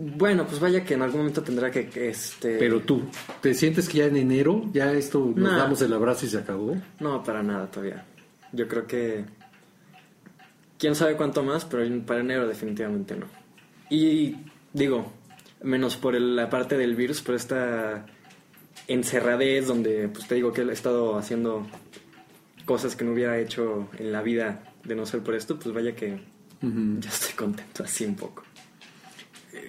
Bueno, 0.00 0.46
pues 0.46 0.60
vaya 0.60 0.84
que 0.84 0.94
en 0.94 1.02
algún 1.02 1.18
momento 1.22 1.42
tendrá 1.42 1.72
que, 1.72 1.88
que, 1.88 2.10
este... 2.10 2.56
Pero 2.56 2.78
tú, 2.82 3.02
¿te 3.40 3.52
sientes 3.52 3.88
que 3.88 3.98
ya 3.98 4.04
en 4.04 4.16
enero 4.16 4.62
ya 4.72 4.92
esto 4.92 5.18
nos 5.34 5.50
No. 5.52 5.58
damos 5.58 5.82
el 5.82 5.92
abrazo 5.92 6.24
y 6.24 6.28
se 6.28 6.38
acabó? 6.38 6.76
No, 7.00 7.24
para 7.24 7.42
nada 7.42 7.68
todavía. 7.68 8.04
Yo 8.52 8.68
creo 8.68 8.86
que... 8.86 9.24
Quién 10.78 10.94
sabe 10.94 11.16
cuánto 11.16 11.42
más, 11.42 11.64
pero 11.64 11.82
para 12.06 12.20
enero 12.20 12.46
definitivamente 12.46 13.16
no. 13.16 13.26
Y 13.90 14.36
digo, 14.72 15.12
menos 15.64 15.96
por 15.96 16.14
el- 16.14 16.36
la 16.36 16.48
parte 16.48 16.76
del 16.78 16.94
virus, 16.94 17.20
por 17.20 17.34
esta 17.34 18.06
encerradez 18.86 19.66
donde, 19.66 20.06
pues 20.08 20.28
te 20.28 20.36
digo 20.36 20.52
que 20.52 20.62
he 20.62 20.70
estado 20.72 21.18
haciendo 21.18 21.66
cosas 22.64 22.94
que 22.94 23.04
no 23.04 23.12
hubiera 23.14 23.36
hecho 23.40 23.88
en 23.98 24.12
la 24.12 24.22
vida 24.22 24.62
de 24.84 24.94
no 24.94 25.04
ser 25.06 25.20
por 25.24 25.34
esto, 25.34 25.58
pues 25.58 25.74
vaya 25.74 25.96
que 25.96 26.20
ya 26.62 27.08
estoy 27.10 27.34
contento 27.34 27.82
así 27.82 28.04
un 28.04 28.14
poco. 28.14 28.44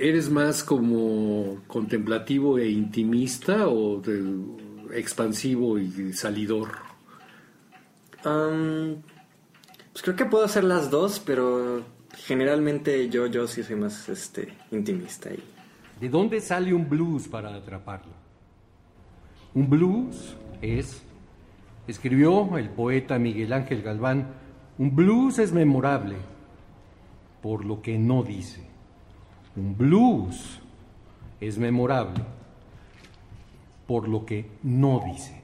¿Eres 0.01 0.29
más 0.29 0.63
como 0.63 1.57
contemplativo 1.67 2.57
e 2.57 2.69
intimista 2.69 3.67
o 3.67 3.99
de- 3.99 4.97
expansivo 4.97 5.77
y 5.77 6.13
salidor? 6.13 6.69
Pues 8.23 10.01
creo 10.01 10.15
que 10.15 10.25
puedo 10.25 10.45
hacer 10.45 10.63
las 10.63 10.89
dos, 10.89 11.19
pero 11.19 11.83
generalmente 12.15 13.09
yo, 13.09 13.27
yo 13.27 13.45
sí 13.45 13.62
soy 13.62 13.75
más 13.75 14.07
este, 14.07 14.53
intimista 14.71 15.31
y 15.33 15.43
¿De 15.99 16.07
dónde 16.07 16.39
sale 16.39 16.73
un 16.73 16.88
blues 16.88 17.27
para 17.27 17.53
atraparlo? 17.53 18.13
Un 19.53 19.69
blues 19.69 20.38
es, 20.62 21.01
escribió 21.88 22.57
el 22.57 22.69
poeta 22.69 23.19
Miguel 23.19 23.51
Ángel 23.51 23.81
Galván, 23.81 24.27
un 24.77 24.95
blues 24.95 25.39
es 25.39 25.51
memorable 25.51 26.15
por 27.41 27.65
lo 27.65 27.81
que 27.81 27.97
no 27.97 28.23
dice. 28.23 28.62
Un 29.59 29.75
blues 29.77 30.61
es 31.41 31.57
memorable 31.57 32.23
por 33.87 34.07
lo 34.07 34.25
que 34.25 34.49
no 34.63 35.01
dice. 35.05 35.43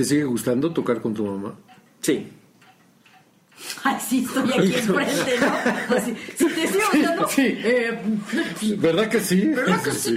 ¿Te 0.00 0.06
sigue 0.06 0.24
gustando 0.24 0.72
tocar 0.72 0.98
con 1.02 1.12
tu 1.12 1.26
mamá? 1.26 1.54
Sí. 2.00 2.26
Ay, 3.84 3.96
sí, 4.00 4.24
estoy 4.26 4.50
aquí 4.50 4.74
enfrente, 4.74 5.38
¿no? 5.42 5.52
Pues 5.88 6.04
si, 6.04 6.16
si 6.38 6.54
te 6.54 6.66
sigo 6.68 6.84
gustando. 6.90 7.28
Sí. 7.28 7.42
Eh, 7.46 8.00
¿Verdad 8.78 9.10
que 9.10 9.20
sí? 9.20 9.48
¿Verdad 9.48 9.82
que 9.82 9.92
sí? 9.92 10.16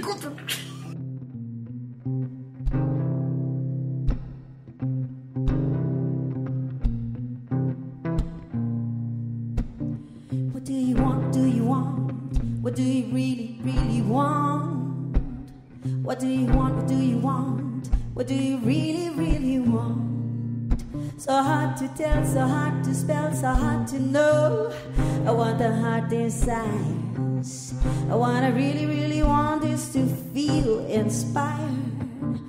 signs. 26.44 27.74
I 28.10 28.14
wanna 28.14 28.52
really, 28.52 28.84
really 28.84 29.22
want 29.22 29.62
this 29.62 29.92
to 29.94 30.06
feel 30.34 30.84
inspired. 30.86 32.40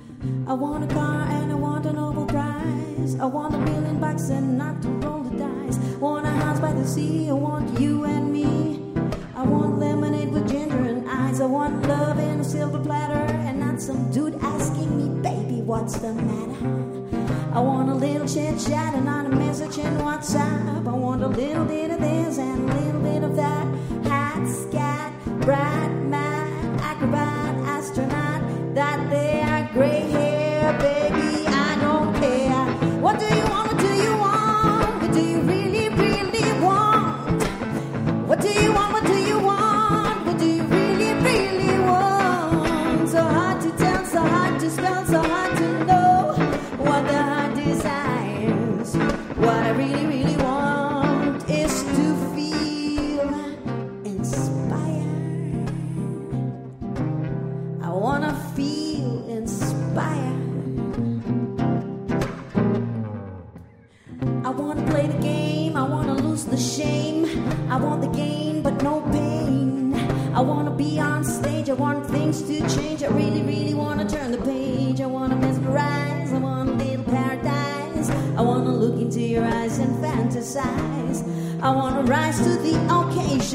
I 0.46 0.52
want 0.52 0.84
a 0.84 0.94
car 0.94 1.22
and 1.22 1.50
I 1.50 1.54
want 1.54 1.86
a 1.86 1.92
Nobel 1.92 2.26
Prize. 2.26 3.16
I 3.18 3.24
want 3.24 3.54
a 3.54 3.58
million 3.58 3.98
bucks 3.98 4.28
and 4.28 4.58
not 4.58 4.82
to 4.82 4.88
roll 4.88 5.22
the 5.22 5.38
dice. 5.38 5.78
I 5.78 5.96
want 5.96 6.26
a 6.26 6.30
house 6.30 6.60
by 6.60 6.72
the 6.74 6.86
sea. 6.86 7.30
I 7.30 7.32
want 7.32 7.80
you 7.80 8.04
and 8.04 8.30
me. 8.30 8.92
I 9.34 9.42
want 9.42 9.78
lemonade 9.78 10.30
with 10.30 10.46
ginger 10.46 10.76
and 10.76 11.08
ice. 11.08 11.40
I 11.40 11.46
want 11.46 11.88
love 11.88 12.18
in 12.18 12.40
a 12.40 12.44
silver 12.44 12.78
platter 12.78 13.32
and 13.46 13.60
not 13.60 13.80
some 13.80 14.10
dude 14.12 14.34
asking 14.42 14.90
me, 14.98 15.22
baby, 15.22 15.62
what's 15.62 15.96
the 15.98 16.12
matter? 16.12 17.26
I 17.54 17.60
want 17.60 17.88
a 17.88 17.94
little 17.94 18.28
chit 18.28 18.58
chat 18.60 18.94
and 18.94 19.06
not 19.06 19.24
a 19.24 19.30
message 19.30 19.78
in 19.78 19.92
WhatsApp. 19.96 20.86
I 20.86 20.92
want 20.92 21.22
a 21.22 21.28
little 21.28 21.64
bit 21.64 21.90
of 21.90 22.00
this 22.00 22.36
and 22.38 22.68
a 22.70 22.74
little 22.74 23.00
bit 23.00 23.22
of 23.22 23.36
that 23.36 23.65
scat, 24.46 25.12
brat. 25.40 25.95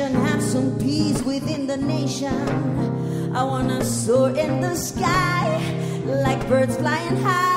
nation, 0.02 0.26
have 0.26 0.42
some 0.42 0.80
peace 0.80 1.22
within 1.22 1.68
the 1.68 1.78
nation. 1.78 2.34
I 3.36 3.44
wanna 3.44 3.84
soar 3.84 4.30
in 4.30 4.62
the 4.62 4.76
sky 4.76 5.62
like 6.06 6.48
birds 6.48 6.76
flying 6.78 7.18
high. 7.18 7.51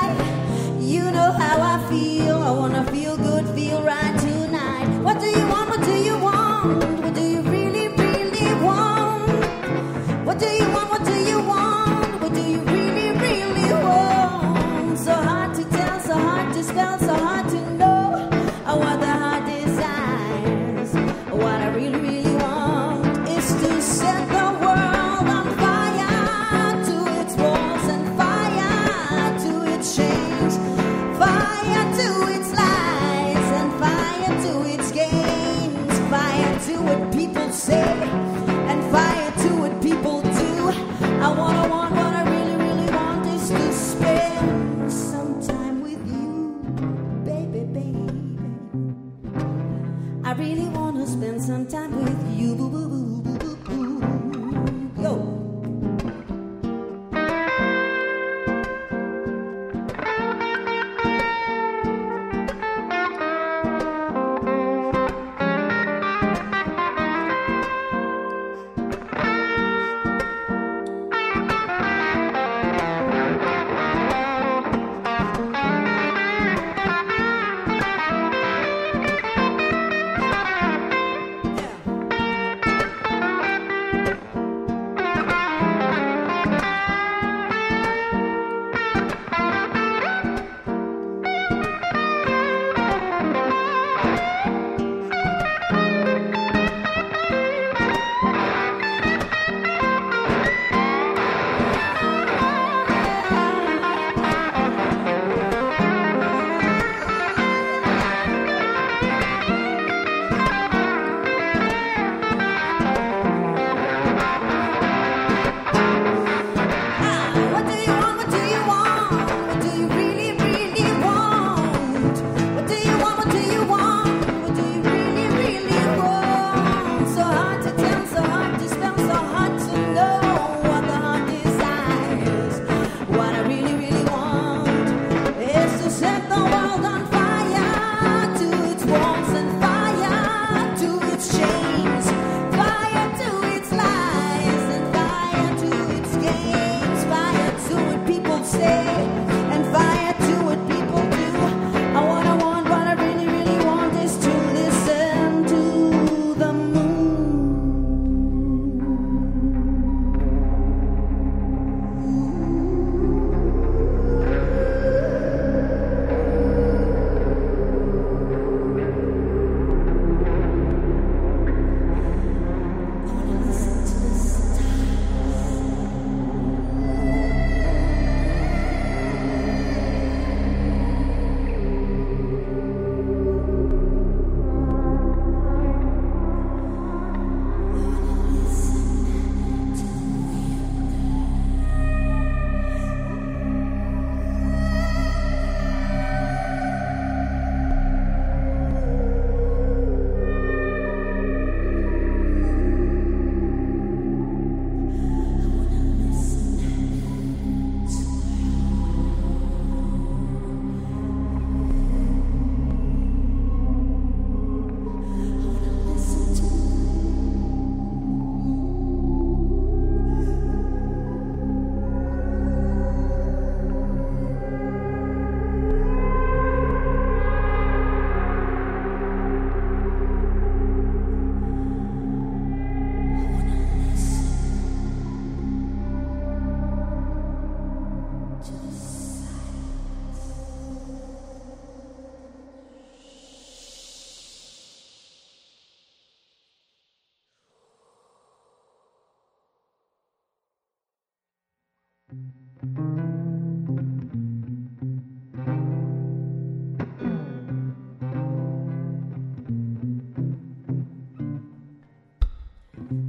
é 136.05 136.19
tão 136.29 136.64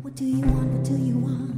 What 0.03 0.15
do 0.15 0.25
you 0.25 0.41
want? 0.41 0.67
What 0.77 0.89
do 0.89 0.97
you 0.97 1.11
want? 1.19 1.53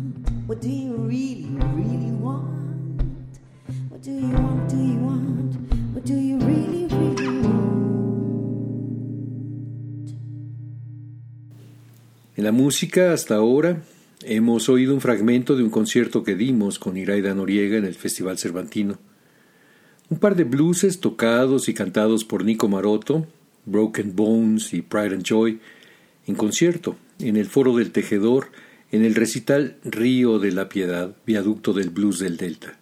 What 5.95 6.05
do 6.05 6.15
you 6.15 6.39
really, 6.39 7.41
want? 7.41 10.11
En 12.37 12.45
la 12.45 12.53
música, 12.53 13.13
hasta 13.13 13.35
ahora, 13.37 13.83
hemos 14.29 14.69
oído 14.69 14.93
un 14.93 15.01
fragmento 15.01 15.57
de 15.57 15.63
un 15.63 15.71
concierto 15.71 16.23
que 16.23 16.35
dimos 16.35 16.79
con 16.79 16.99
Iraida 16.99 17.35
Noriega 17.35 17.79
en 17.79 17.87
el 17.87 17.95
Festival 17.95 18.37
Cervantino. 18.37 18.99
Un 20.11 20.19
par 20.19 20.37
de 20.37 20.45
blueses 20.45 21.01
tocados 21.01 21.71
y 21.71 21.75
cantados 21.75 22.25
por 22.25 22.45
Nico 22.45 22.69
Maroto, 22.69 23.27
Broken 23.65 24.15
Bones 24.15 24.75
y 24.75 24.83
Pride 24.83 25.15
and 25.15 25.23
Joy, 25.23 25.61
en 26.27 26.35
concierto, 26.35 26.97
en 27.19 27.39
el 27.39 27.47
Foro 27.47 27.75
del 27.75 27.91
Tejedor, 27.91 28.49
en 28.93 29.03
el 29.03 29.15
recital 29.15 29.77
Río 29.83 30.39
de 30.39 30.53
la 30.53 30.69
Piedad, 30.69 31.17
viaducto 31.25 31.73
del 31.73 31.89
blues 31.89 32.19
del 32.19 32.37
Delta. 32.37 32.79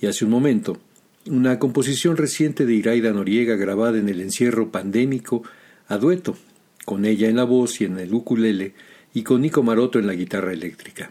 Y 0.00 0.06
hace 0.06 0.24
un 0.24 0.30
momento, 0.30 0.78
una 1.26 1.58
composición 1.58 2.16
reciente 2.16 2.64
de 2.64 2.74
Iraida 2.74 3.12
Noriega 3.12 3.56
grabada 3.56 3.98
en 3.98 4.08
el 4.08 4.20
encierro 4.20 4.70
pandémico 4.70 5.42
a 5.88 5.98
dueto, 5.98 6.36
con 6.84 7.04
ella 7.04 7.28
en 7.28 7.36
la 7.36 7.44
voz 7.44 7.80
y 7.80 7.84
en 7.86 7.98
el 7.98 8.14
ukulele, 8.14 8.74
y 9.12 9.22
con 9.22 9.42
Nico 9.42 9.62
Maroto 9.62 9.98
en 9.98 10.06
la 10.06 10.14
guitarra 10.14 10.52
eléctrica. 10.52 11.10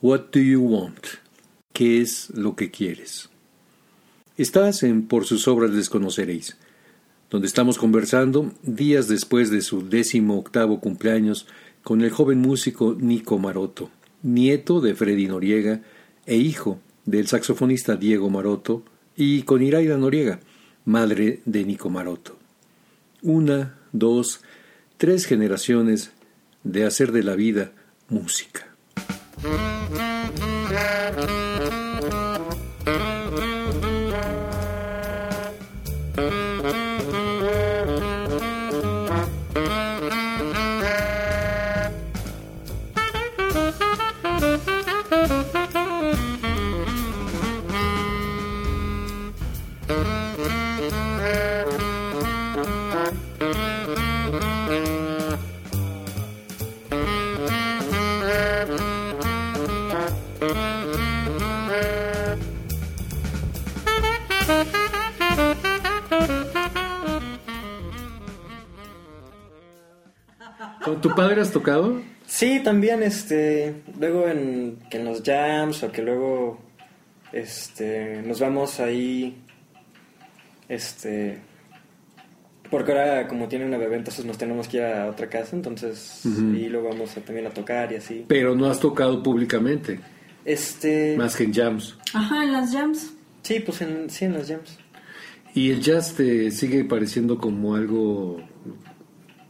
What 0.00 0.30
do 0.32 0.40
you 0.40 0.60
want? 0.60 1.06
¿Qué 1.72 2.00
es 2.00 2.30
lo 2.30 2.56
que 2.56 2.70
quieres? 2.70 3.28
Estás 4.36 4.82
en 4.82 5.06
Por 5.06 5.26
sus 5.26 5.46
obras 5.46 5.70
les 5.70 5.88
conoceréis, 5.88 6.56
donde 7.30 7.46
estamos 7.46 7.78
conversando 7.78 8.52
días 8.62 9.08
después 9.08 9.50
de 9.50 9.62
su 9.62 9.88
décimo 9.88 10.38
octavo 10.38 10.80
cumpleaños 10.80 11.46
con 11.82 12.02
el 12.02 12.10
joven 12.10 12.40
músico 12.40 12.96
Nico 12.98 13.38
Maroto, 13.38 13.90
nieto 14.22 14.80
de 14.80 14.94
Freddy 14.94 15.26
Noriega 15.26 15.82
e 16.26 16.36
hijo 16.36 16.80
del 17.04 17.26
saxofonista 17.26 17.96
Diego 17.96 18.30
Maroto, 18.30 18.84
y 19.16 19.42
con 19.42 19.62
Iraida 19.62 19.96
Noriega, 19.98 20.40
madre 20.84 21.42
de 21.44 21.64
Nico 21.64 21.90
Maroto. 21.90 22.38
Una, 23.22 23.78
dos, 23.92 24.40
tres 24.96 25.26
generaciones 25.26 26.12
de 26.64 26.84
hacer 26.86 27.12
de 27.12 27.22
la 27.22 27.34
vida 27.34 27.72
música. 28.08 28.66
Has 71.52 71.62
tocado? 71.62 72.00
Sí, 72.26 72.60
también, 72.64 73.02
este, 73.02 73.74
luego 73.98 74.26
en, 74.28 74.78
que 74.90 74.98
en 74.98 75.04
los 75.04 75.22
jams 75.22 75.82
o 75.82 75.92
que 75.92 76.02
luego, 76.02 76.58
este, 77.32 78.22
nos 78.22 78.40
vamos 78.40 78.80
ahí, 78.80 79.36
este, 80.68 81.38
porque 82.70 82.92
ahora 82.92 83.28
como 83.28 83.48
tiene 83.48 83.66
una 83.66 83.76
bebé, 83.76 83.96
entonces 83.96 84.24
nos 84.24 84.38
tenemos 84.38 84.68
que 84.68 84.78
ir 84.78 84.82
a 84.84 85.08
otra 85.08 85.28
casa, 85.28 85.54
entonces, 85.54 86.22
y 86.24 86.68
luego 86.68 86.88
vamos 86.88 87.16
a- 87.16 87.20
también 87.20 87.46
a 87.46 87.50
tocar 87.50 87.92
y 87.92 87.96
así. 87.96 88.24
Pero 88.28 88.54
no 88.54 88.70
has 88.70 88.80
tocado 88.80 89.22
públicamente, 89.22 90.00
Este, 90.44 91.14
más 91.16 91.36
que 91.36 91.44
en 91.44 91.52
jams. 91.54 91.96
Ajá, 92.14 92.44
en 92.44 92.52
las 92.52 92.72
jams. 92.72 93.12
sí, 93.42 93.60
pues 93.60 93.82
en, 93.82 94.08
sí, 94.08 94.24
en 94.24 94.32
los 94.34 94.48
jams. 94.48 94.78
¿Y 95.54 95.70
el 95.70 95.80
jazz 95.82 96.14
te 96.14 96.50
sigue 96.50 96.82
pareciendo 96.84 97.36
como 97.36 97.74
algo 97.74 98.40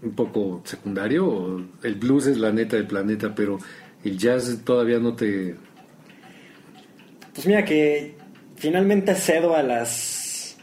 un 0.03 0.13
poco 0.13 0.63
secundario? 0.65 1.27
¿O 1.29 1.61
el 1.83 1.95
blues 1.95 2.27
es 2.27 2.39
la 2.39 2.53
neta 2.53 2.77
del 2.77 2.87
planeta, 2.87 3.35
pero 3.35 3.59
el 4.05 4.19
jazz 4.19 4.59
todavía 4.65 4.99
no 4.99 5.15
te... 5.15 5.57
Pues 7.35 7.47
mira 7.47 7.65
que 7.65 8.17
finalmente 8.57 9.15
cedo 9.15 9.57
a 9.57 9.63
las, 9.63 10.57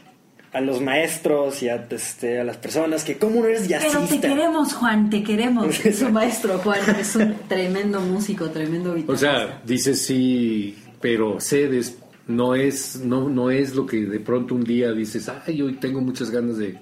a 0.52 0.60
los 0.60 0.80
maestros 0.80 1.62
y 1.62 1.68
a, 1.68 1.86
este, 1.90 2.40
a 2.40 2.44
las 2.44 2.58
personas 2.58 3.02
que, 3.04 3.18
¿cómo 3.18 3.40
no 3.40 3.46
eres 3.46 3.66
Pero 3.66 3.80
jazzista? 3.80 4.20
te 4.20 4.28
queremos, 4.28 4.74
Juan, 4.74 5.10
te 5.10 5.22
queremos. 5.22 5.74
Su 5.98 6.10
maestro, 6.10 6.58
Juan, 6.58 6.78
es 6.98 7.16
un 7.16 7.34
tremendo 7.48 8.00
músico, 8.00 8.50
tremendo 8.50 8.92
O 8.92 8.94
guitarrista. 8.94 9.30
sea, 9.48 9.62
dices 9.66 10.00
sí, 10.00 10.76
pero 11.00 11.40
cedes, 11.40 11.98
no 12.28 12.54
es, 12.54 13.00
no, 13.04 13.28
no 13.28 13.50
es 13.50 13.74
lo 13.74 13.84
que 13.86 14.04
de 14.04 14.20
pronto 14.20 14.54
un 14.54 14.62
día 14.62 14.92
dices, 14.92 15.28
ay, 15.44 15.60
hoy 15.62 15.74
tengo 15.74 16.00
muchas 16.00 16.30
ganas 16.30 16.58
de 16.58 16.78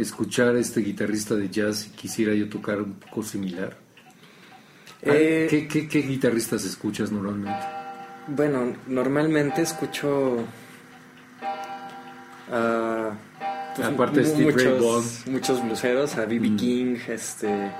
escuchar 0.00 0.54
a 0.56 0.58
este 0.58 0.80
guitarrista 0.80 1.34
de 1.34 1.48
jazz 1.48 1.86
y 1.86 1.90
quisiera 1.90 2.34
yo 2.34 2.48
tocar 2.48 2.80
un 2.80 2.94
poco 2.94 3.22
similar. 3.22 3.76
Eh, 5.02 5.46
¿Qué, 5.48 5.66
qué, 5.66 5.88
qué 5.88 6.00
guitarristas 6.02 6.64
escuchas 6.64 7.10
normalmente? 7.10 7.64
Bueno, 8.28 8.74
normalmente 8.86 9.62
escucho. 9.62 10.44
ah, 12.50 13.12
pues, 13.76 13.88
Aparte 13.88 14.20
de 14.20 14.26
mu- 14.26 14.32
Steve 14.34 14.52
Ray 14.52 14.66
muchos- 14.66 14.82
Vaughan. 14.82 15.04
muchos 15.34 15.62
bluseros, 15.64 16.16
a 16.16 16.26
B.B. 16.26 16.56
King, 16.56 16.96
este, 17.08 17.70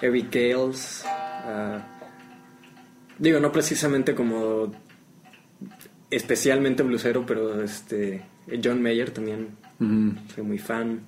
Eric 0.00 0.32
Gales. 0.34 1.04
ah, 1.06 1.78
digo, 3.18 3.40
no 3.40 3.52
precisamente 3.52 4.14
como 4.14 4.72
especialmente 6.10 6.82
blusero, 6.82 7.24
pero 7.26 7.62
este 7.62 8.22
John 8.62 8.80
Mayer 8.82 9.10
también 9.10 9.48
Ujú. 9.80 10.14
soy 10.34 10.44
muy 10.44 10.58
fan. 10.58 11.00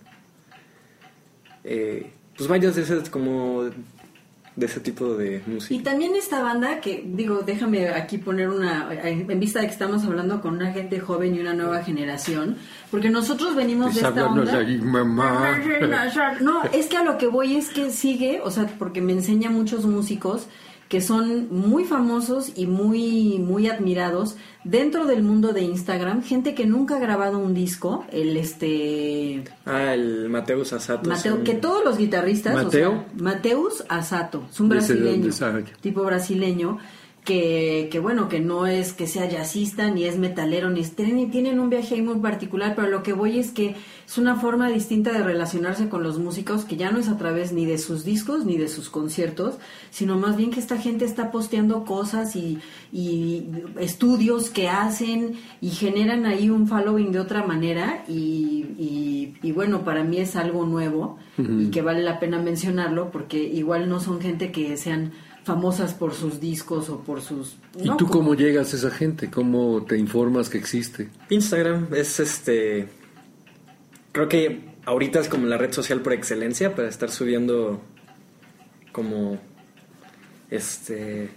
Eh, 1.65 2.11
pues 2.37 2.49
varios 2.49 2.77
de 2.77 3.11
como 3.11 3.65
de 4.59 4.67
ese 4.67 4.81
tipo 4.81 5.15
de 5.15 5.41
música. 5.47 5.73
Y 5.73 5.79
también 5.81 6.17
esta 6.17 6.43
banda 6.43 6.81
que, 6.81 7.05
digo, 7.07 7.43
déjame 7.47 7.91
aquí 7.91 8.19
poner 8.19 8.49
una, 8.49 8.93
en 9.05 9.31
en 9.31 9.41
vista 9.41 9.61
de 9.61 9.67
que 9.67 9.73
estamos 9.73 10.05
hablando 10.05 10.41
con 10.41 10.55
una 10.55 10.73
gente 10.73 10.99
joven 10.99 11.37
y 11.37 11.41
una 11.41 11.55
nueva 11.55 11.85
generación, 11.85 12.57
porque 12.91 13.09
nosotros 13.09 13.55
venimos 13.55 13.95
de 13.95 14.01
esta 14.01 14.27
onda. 14.27 14.59
ahí, 14.59 14.79
mamá. 14.79 15.59
No, 16.41 16.65
es 16.73 16.87
que 16.87 16.97
a 16.97 17.05
lo 17.05 17.19
que 17.19 17.29
voy 17.29 17.57
es 17.57 17.69
que 17.69 17.91
sigue, 17.91 18.41
o 18.43 18.51
sea, 18.51 18.67
porque 18.79 19.01
me 19.01 19.13
enseña 19.13 19.49
muchos 19.49 19.85
músicos 19.87 20.49
que 20.89 21.01
son 21.03 21.49
muy 21.51 21.85
famosos 21.85 22.53
y 22.57 22.67
muy 22.67 23.39
muy 23.39 23.69
admirados 23.69 24.37
dentro 24.65 25.05
del 25.07 25.23
mundo 25.23 25.53
de 25.53 25.63
Instagram, 25.63 26.23
gente 26.23 26.55
que 26.55 26.65
nunca 26.67 26.97
ha 26.97 26.99
grabado 26.99 27.39
un 27.39 27.53
disco, 27.55 28.05
el 28.11 28.37
este 28.37 29.45
Ah, 29.67 29.93
el 29.95 30.29
Mateus 30.31 30.73
Asato. 30.73 31.03
es 31.13 31.19
Mateo, 31.19 31.35
un- 31.37 31.45
que 31.45 31.55
todos 31.55 31.85
los 31.85 31.99
guitarristas, 31.99 32.55
¿Mateo? 32.65 32.91
o 32.91 32.93
sea, 32.95 33.07
Mateus 33.17 33.85
Asato, 33.89 34.45
es 34.51 34.61
un 34.61 34.69
¿De 34.71 34.79
ese 34.79 34.95
de 34.95 35.01
brasileño, 35.19 35.65
tipo 35.81 36.03
brasileño, 36.05 36.79
que, 37.29 37.89
que 37.93 37.99
bueno, 37.99 38.31
que 38.31 38.41
no 38.41 38.67
es 38.67 38.95
que 38.95 39.07
sea 39.07 39.29
jazzista, 39.29 39.91
ni 39.91 40.05
es 40.05 40.17
metalero, 40.19 40.71
ni 40.71 40.81
es, 40.81 40.93
tienen, 40.97 41.31
tienen 41.31 41.61
un 41.61 41.69
viaje 41.69 41.97
ahí 41.97 42.01
muy 42.01 42.17
particular, 42.21 42.73
pero 42.75 42.89
lo 42.89 43.03
que 43.03 43.13
voy 43.13 43.39
es 43.39 43.51
que 43.51 43.77
es 44.07 44.17
una 44.17 44.37
forma 44.37 44.71
distinta 44.71 45.13
de 45.13 45.23
relacionarse 45.23 45.91
con 45.91 46.03
los 46.03 46.19
músicos, 46.19 46.65
que 46.65 46.79
ya 46.79 46.91
no 46.91 46.99
es 46.99 47.09
a 47.11 47.19
través 47.19 47.53
ni 47.53 47.67
de 47.67 47.77
sus 47.77 48.03
discos, 48.03 48.47
ni 48.47 48.57
de 48.57 48.69
sus 48.69 48.89
conciertos, 48.89 49.57
sino 49.91 50.17
más 50.17 50.39
bien 50.39 50.51
que 50.51 50.59
esta 50.59 50.79
gente 50.79 51.05
está 51.05 51.31
posteando 51.31 51.85
cosas 51.85 52.35
y, 52.35 52.61
y 52.95 53.45
estudios 53.79 54.49
que 54.49 54.71
hacen 54.71 55.35
y 55.61 55.69
generan 55.69 56.25
ahí 56.25 56.49
un 56.49 56.67
following 56.67 57.13
de 57.13 57.21
otra 57.21 57.45
manera 57.45 58.05
y, 58.09 58.65
y- 58.79 59.35
y 59.43 59.53
bueno, 59.53 59.85
para 59.85 60.03
mí 60.03 60.17
es 60.17 60.35
algo 60.35 60.65
nuevo 60.65 61.19
y 61.37 61.71
que 61.71 61.83
vale 61.83 62.03
la 62.03 62.19
pena 62.19 62.39
mencionarlo 62.41 63.11
porque 63.13 63.37
igual 63.45 63.89
no 63.89 64.01
son 64.01 64.21
gente 64.21 64.51
que 64.51 64.77
sean 64.79 65.13
famosas 65.49 65.95
por 65.95 66.13
sus 66.13 66.41
discos 66.41 66.91
o 66.91 67.01
por 67.01 67.23
sus... 67.23 67.57
¿Y 67.83 67.89
tú 67.97 68.07
cómo 68.07 68.35
llegas 68.35 68.75
a 68.75 68.77
esa 68.77 68.91
gente? 68.91 69.31
¿Cómo 69.31 69.83
te 69.83 69.97
informas 69.97 70.51
que 70.51 70.59
existe? 70.59 71.09
Instagram 71.31 71.89
es 71.95 72.21
este. 72.21 72.91
Creo 74.13 74.29
que 74.29 74.61
ahorita 74.85 75.21
es 75.21 75.29
como 75.31 75.47
la 75.47 75.57
red 75.57 75.73
social 75.73 76.03
por 76.03 76.13
excelencia 76.13 76.75
para 76.75 76.89
estar 76.89 77.11
subiendo 77.11 77.81
como. 78.93 79.39
Este. 80.51 81.31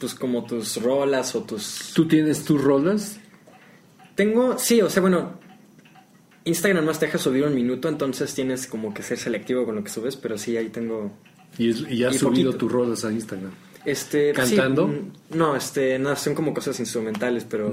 pues 0.00 0.14
como 0.14 0.46
tus 0.46 0.82
rolas 0.82 1.34
o 1.36 1.42
tus... 1.42 1.92
¿Tú 1.94 2.08
tienes 2.08 2.42
tus 2.42 2.62
rolas? 2.62 3.20
Tengo, 4.14 4.56
sí, 4.56 4.80
o 4.80 4.88
sea, 4.88 5.02
bueno, 5.02 5.38
Instagram 6.44 6.86
más 6.86 6.98
te 6.98 7.04
deja 7.04 7.18
subir 7.18 7.44
un 7.44 7.54
minuto, 7.54 7.90
entonces 7.90 8.32
tienes 8.34 8.66
como 8.66 8.94
que 8.94 9.02
ser 9.02 9.18
selectivo 9.18 9.66
con 9.66 9.74
lo 9.74 9.84
que 9.84 9.90
subes, 9.90 10.16
pero 10.16 10.38
sí, 10.38 10.56
ahí 10.56 10.70
tengo... 10.70 11.12
Y, 11.58 11.94
y 11.94 12.04
has 12.04 12.14
Y 12.14 12.18
subido 12.18 12.52
tus 12.54 12.70
rolas 12.70 13.04
a 13.04 13.12
Instagram. 13.12 13.52
Este, 13.84 14.30
sí, 14.30 14.36
¿Cantando? 14.36 14.88
mm, 14.88 15.36
no, 15.36 15.54
este, 15.56 15.98
no, 15.98 16.14
son 16.16 16.34
como 16.34 16.52
cosas 16.52 16.78
instrumentales, 16.80 17.46
pero... 17.48 17.72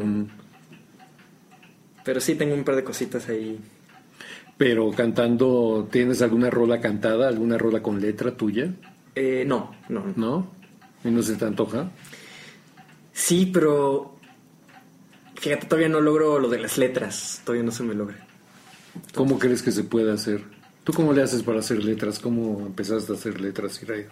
Pero 2.05 2.19
sí, 2.19 2.35
tengo 2.35 2.53
un 2.53 2.63
par 2.63 2.75
de 2.75 2.83
cositas 2.83 3.27
ahí. 3.29 3.59
Pero 4.57 4.91
cantando, 4.91 5.87
¿tienes 5.91 6.21
alguna 6.21 6.49
rola 6.49 6.79
cantada, 6.79 7.27
alguna 7.27 7.57
rola 7.57 7.81
con 7.81 7.99
letra 7.99 8.35
tuya? 8.35 8.73
Eh, 9.15 9.43
no, 9.47 9.73
no, 9.89 10.05
no. 10.05 10.13
¿No? 10.15 10.51
¿Y 11.03 11.09
no 11.09 11.23
se 11.23 11.35
te 11.35 11.45
antoja? 11.45 11.89
Sí, 13.11 13.49
pero... 13.51 14.17
Fíjate, 15.35 15.65
todavía 15.65 15.89
no 15.89 15.99
logro 15.99 16.39
lo 16.39 16.47
de 16.47 16.59
las 16.59 16.77
letras, 16.77 17.41
todavía 17.43 17.65
no 17.65 17.71
se 17.71 17.83
me 17.83 17.93
logra. 17.93 18.25
¿Cómo 19.13 19.39
crees 19.39 19.61
que 19.61 19.71
se 19.71 19.83
puede 19.83 20.11
hacer? 20.11 20.43
¿Tú 20.83 20.91
cómo 20.93 21.13
le 21.13 21.21
haces 21.21 21.43
para 21.43 21.59
hacer 21.59 21.83
letras? 21.83 22.19
¿Cómo 22.19 22.59
empezaste 22.65 23.11
a 23.13 23.15
hacer 23.15 23.39
letras, 23.39 23.81
Iraida? 23.81 24.09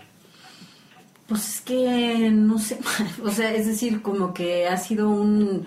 Pues 1.27 1.55
es 1.55 1.61
que 1.61 2.29
no 2.31 2.59
sé, 2.59 2.79
o 3.23 3.31
sea, 3.31 3.53
es 3.53 3.65
decir, 3.65 4.01
como 4.01 4.33
que 4.33 4.67
ha 4.67 4.77
sido 4.77 5.09
un, 5.09 5.65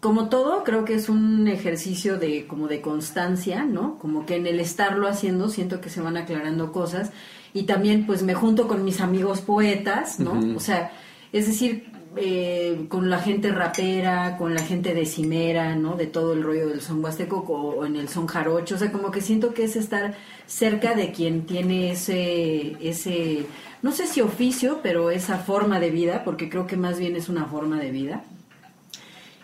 como 0.00 0.28
todo, 0.28 0.64
creo 0.64 0.84
que 0.84 0.94
es 0.94 1.08
un 1.08 1.48
ejercicio 1.48 2.18
de 2.18 2.46
como 2.46 2.68
de 2.68 2.80
constancia, 2.80 3.64
¿no? 3.64 3.98
Como 3.98 4.26
que 4.26 4.36
en 4.36 4.46
el 4.46 4.60
estarlo 4.60 5.08
haciendo 5.08 5.48
siento 5.48 5.80
que 5.80 5.88
se 5.88 6.00
van 6.00 6.16
aclarando 6.16 6.72
cosas 6.72 7.10
y 7.52 7.62
también 7.62 8.04
pues 8.06 8.22
me 8.22 8.34
junto 8.34 8.68
con 8.68 8.84
mis 8.84 9.00
amigos 9.00 9.40
poetas, 9.40 10.20
¿no? 10.20 10.56
O 10.56 10.60
sea, 10.60 10.92
es 11.32 11.46
decir, 11.46 11.93
eh, 12.16 12.86
con 12.88 13.10
la 13.10 13.18
gente 13.18 13.50
rapera, 13.50 14.36
con 14.36 14.54
la 14.54 14.62
gente 14.62 14.94
decimera, 14.94 15.74
¿no? 15.76 15.96
De 15.96 16.06
todo 16.06 16.32
el 16.32 16.42
rollo 16.42 16.68
del 16.68 16.80
son 16.80 17.02
huasteco 17.02 17.38
o, 17.38 17.80
o 17.80 17.86
en 17.86 17.96
el 17.96 18.08
son 18.08 18.26
jarocho, 18.26 18.76
o 18.76 18.78
sea, 18.78 18.92
como 18.92 19.10
que 19.10 19.20
siento 19.20 19.54
que 19.54 19.64
es 19.64 19.76
estar 19.76 20.14
cerca 20.46 20.94
de 20.94 21.12
quien 21.12 21.46
tiene 21.46 21.90
ese, 21.90 22.76
ese, 22.80 23.46
no 23.82 23.92
sé 23.92 24.06
si 24.06 24.20
oficio, 24.20 24.80
pero 24.82 25.10
esa 25.10 25.38
forma 25.38 25.80
de 25.80 25.90
vida, 25.90 26.22
porque 26.24 26.48
creo 26.48 26.66
que 26.66 26.76
más 26.76 26.98
bien 26.98 27.16
es 27.16 27.28
una 27.28 27.46
forma 27.46 27.78
de 27.78 27.90
vida. 27.90 28.24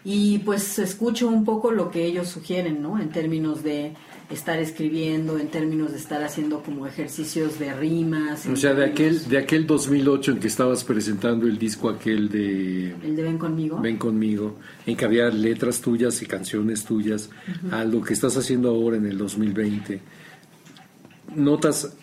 Y 0.03 0.39
pues 0.39 0.79
escucho 0.79 1.29
un 1.29 1.45
poco 1.45 1.73
lo 1.73 1.91
que 1.91 2.05
ellos 2.05 2.29
sugieren, 2.29 2.81
¿no? 2.83 2.99
En 2.99 3.11
términos 3.11 3.63
de 3.63 3.93
estar 4.31 4.59
escribiendo, 4.59 5.39
en 5.39 5.49
términos 5.49 5.91
de 5.91 5.99
estar 5.99 6.23
haciendo 6.23 6.63
como 6.63 6.87
ejercicios 6.87 7.59
de 7.59 7.73
rimas. 7.75 8.47
O 8.47 8.57
sea, 8.57 8.75
de 8.75 8.85
aquel, 8.85 9.29
de 9.29 9.39
aquel 9.39 9.67
2008 9.67 10.33
en 10.33 10.39
que 10.39 10.47
estabas 10.47 10.85
presentando 10.85 11.47
el 11.47 11.59
disco 11.59 11.89
aquel 11.89 12.29
de 12.29 12.93
El 13.03 13.17
de 13.17 13.23
Ven 13.23 13.39
conmigo. 13.39 13.81
Ven 13.81 13.97
conmigo, 13.97 14.57
en 14.87 14.97
que 14.97 15.05
había 15.05 15.29
letras 15.31 15.81
tuyas 15.81 16.23
y 16.23 16.27
canciones 16.27 16.85
tuyas, 16.85 17.31
a 17.71 17.85
lo 17.85 18.03
que 18.03 18.15
estás 18.15 18.37
haciendo 18.37 18.69
ahora 18.71 18.97
en 18.97 19.07
el 19.07 19.19
2020. 19.19 20.01
Notas 21.35 21.97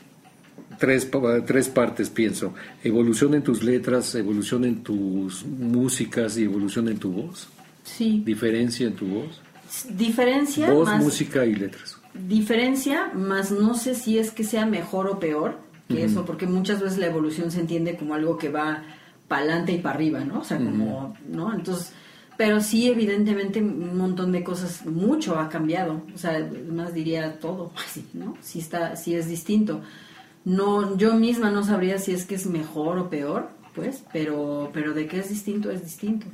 tres, 0.78 1.10
tres 1.46 1.70
partes, 1.70 2.10
pienso. 2.10 2.54
Evolución 2.84 3.34
en 3.36 3.44
tus 3.44 3.64
letras, 3.64 4.14
evolución 4.16 4.66
en 4.66 4.84
tus 4.84 5.46
músicas 5.46 6.38
y 6.38 6.44
evolución 6.44 6.90
en 6.90 6.98
tu 6.98 7.12
voz. 7.12 7.48
Sí. 7.84 8.22
Diferencia 8.26 8.88
en 8.88 8.94
tu 8.94 9.06
voz. 9.06 9.42
Diferencia 9.90 10.72
Voz, 10.72 10.88
más 10.88 11.04
música 11.04 11.46
y 11.46 11.54
letras. 11.56 11.97
Diferencia, 12.14 13.12
más 13.14 13.52
no 13.52 13.76
sé 13.76 13.96
si 13.96 14.18
es 14.18 14.32
que 14.32 14.44
sea 14.44 14.66
mejor 14.66 15.08
o 15.08 15.20
peor 15.20 15.68
que 15.88 16.04
eso, 16.04 16.26
porque 16.26 16.46
muchas 16.48 16.82
veces 16.82 16.98
la 16.98 17.06
evolución 17.06 17.50
se 17.50 17.62
entiende 17.62 17.96
como 17.96 18.14
algo 18.14 18.38
que 18.38 18.50
va 18.50 18.84
para 19.28 19.44
adelante 19.44 19.72
y 19.72 19.78
para 19.80 19.96
arriba, 19.96 20.20
¿no? 20.20 20.40
O 20.40 20.44
sea, 20.44 20.58
como, 20.58 21.16
¿no? 21.30 21.54
Entonces, 21.54 21.94
pero 22.36 22.62
sí, 22.62 22.90
evidentemente, 22.90 23.62
un 23.62 23.98
montón 23.98 24.32
de 24.32 24.44
cosas, 24.44 24.86
mucho 24.86 25.40
ha 25.40 25.50
cambiado, 25.50 26.04
o 26.14 26.18
sea, 26.18 26.46
más 26.70 26.94
diría 26.94 27.40
todo, 27.40 27.72
así, 27.86 28.06
¿no? 28.14 28.38
Sí 28.42 28.60
está, 28.60 28.96
sí 28.96 29.16
es 29.16 29.28
distinto. 29.28 29.82
No, 30.46 30.98
yo 30.98 31.16
misma 31.16 31.52
no 31.52 31.64
sabría 31.64 31.98
si 31.98 32.14
es 32.14 32.26
que 32.26 32.36
es 32.36 32.46
mejor 32.46 33.00
o 33.00 33.10
peor, 33.10 33.50
pues, 33.74 34.04
pero, 34.14 34.70
pero 34.74 34.94
de 34.94 35.08
que 35.08 35.20
es 35.20 35.30
distinto, 35.30 35.72
es 35.72 35.84
distinto. 35.84 36.28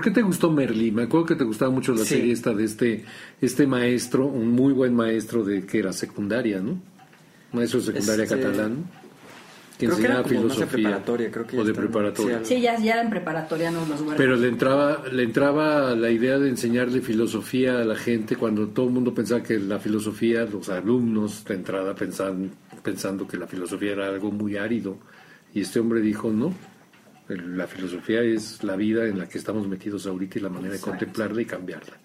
¿Por 0.00 0.06
qué 0.06 0.12
te 0.12 0.22
gustó 0.22 0.50
Merlí? 0.50 0.90
Me 0.92 1.02
acuerdo 1.02 1.26
que 1.26 1.34
te 1.34 1.44
gustaba 1.44 1.70
mucho 1.70 1.92
la 1.92 2.04
Sí. 2.04 2.14
serie 2.14 2.32
esta 2.32 2.54
de 2.54 2.64
este, 2.64 3.04
este 3.42 3.66
maestro, 3.66 4.24
un 4.24 4.48
muy 4.50 4.72
buen 4.72 4.94
maestro 4.96 5.44
de 5.44 5.66
que 5.66 5.78
era 5.78 5.92
secundaria, 5.92 6.58
¿no? 6.58 6.80
Maestro 7.52 7.80
de 7.80 7.86
secundaria 7.92 8.24
Este, 8.24 8.40
catalán. 8.40 8.84
Que 9.78 9.84
creo 9.88 9.98
que 9.98 10.04
era 10.06 10.14
enseñaba 10.20 10.22
como 10.22 10.34
más 10.40 10.42
de 10.48 10.54
filosofía. 10.54 10.82
preparatoria, 10.88 11.30
creo 11.30 11.46
que 11.46 11.56
ya 11.56 11.62
o 11.62 11.64
de 11.66 11.74
preparatoria. 11.74 12.38
sí, 12.44 12.54
Sí, 12.54 12.60
ya, 12.62 12.78
ya 12.78 12.94
eran 12.94 13.10
preparatorianos 13.10 13.88
los 13.90 14.00
huercos. 14.00 14.16
Pero 14.16 14.36
le 14.36 14.48
entraba, 14.48 15.02
le 15.12 15.22
entraba 15.22 15.94
la 15.94 16.10
idea 16.10 16.38
de 16.38 16.48
enseñarle 16.48 17.02
filosofía 17.02 17.78
a 17.80 17.84
la 17.84 17.96
gente 17.96 18.36
cuando 18.36 18.68
todo 18.68 18.86
el 18.86 18.92
mundo 18.94 19.12
pensaba 19.12 19.42
que 19.42 19.58
la 19.58 19.78
filosofía, 19.80 20.46
los 20.46 20.70
alumnos 20.70 21.44
de 21.44 21.54
entrada 21.56 21.94
pensaban, 21.94 22.50
pensando 22.82 23.28
que 23.28 23.36
la 23.36 23.46
filosofía 23.46 23.92
era 23.92 24.06
algo 24.06 24.30
muy 24.30 24.56
árido. 24.56 24.96
Y 25.52 25.60
este 25.60 25.78
hombre 25.78 26.00
dijo, 26.00 26.30
no, 26.30 26.54
la 27.36 27.66
filosofía 27.66 28.22
es 28.22 28.62
la 28.64 28.76
vida 28.76 29.06
en 29.06 29.18
la 29.18 29.28
que 29.28 29.38
estamos 29.38 29.66
metidos 29.68 30.06
ahorita 30.06 30.38
y 30.38 30.42
la 30.42 30.48
manera 30.48 30.74
de 30.74 30.80
contemplarla 30.80 31.40
y 31.42 31.46
cambiarla. 31.46 31.96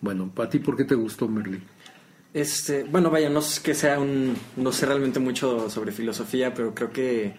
Bueno, 0.00 0.30
¿a 0.36 0.48
ti 0.48 0.58
por 0.58 0.76
qué 0.76 0.84
te 0.84 0.94
gustó 0.94 1.28
Merlí? 1.28 1.60
Este, 2.34 2.84
bueno, 2.84 3.10
vaya, 3.10 3.30
no 3.30 3.40
es 3.40 3.58
que 3.58 3.74
sea 3.74 3.98
un, 3.98 4.36
no 4.56 4.70
sé 4.70 4.86
realmente 4.86 5.18
mucho 5.18 5.70
sobre 5.70 5.92
filosofía, 5.92 6.52
pero 6.52 6.74
creo 6.74 6.92
que, 6.92 7.34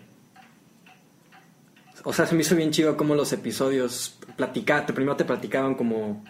o 2.03 2.11
sea, 2.11 2.25
se 2.25 2.33
me 2.35 2.41
hizo 2.41 2.55
bien 2.55 2.71
chido 2.71 2.97
cómo 2.97 3.13
los 3.13 3.31
episodios 3.31 4.17
platicaban, 4.35 4.87
primero 4.87 5.15
te 5.15 5.25
platicaban 5.25 5.75
como, 5.75 6.23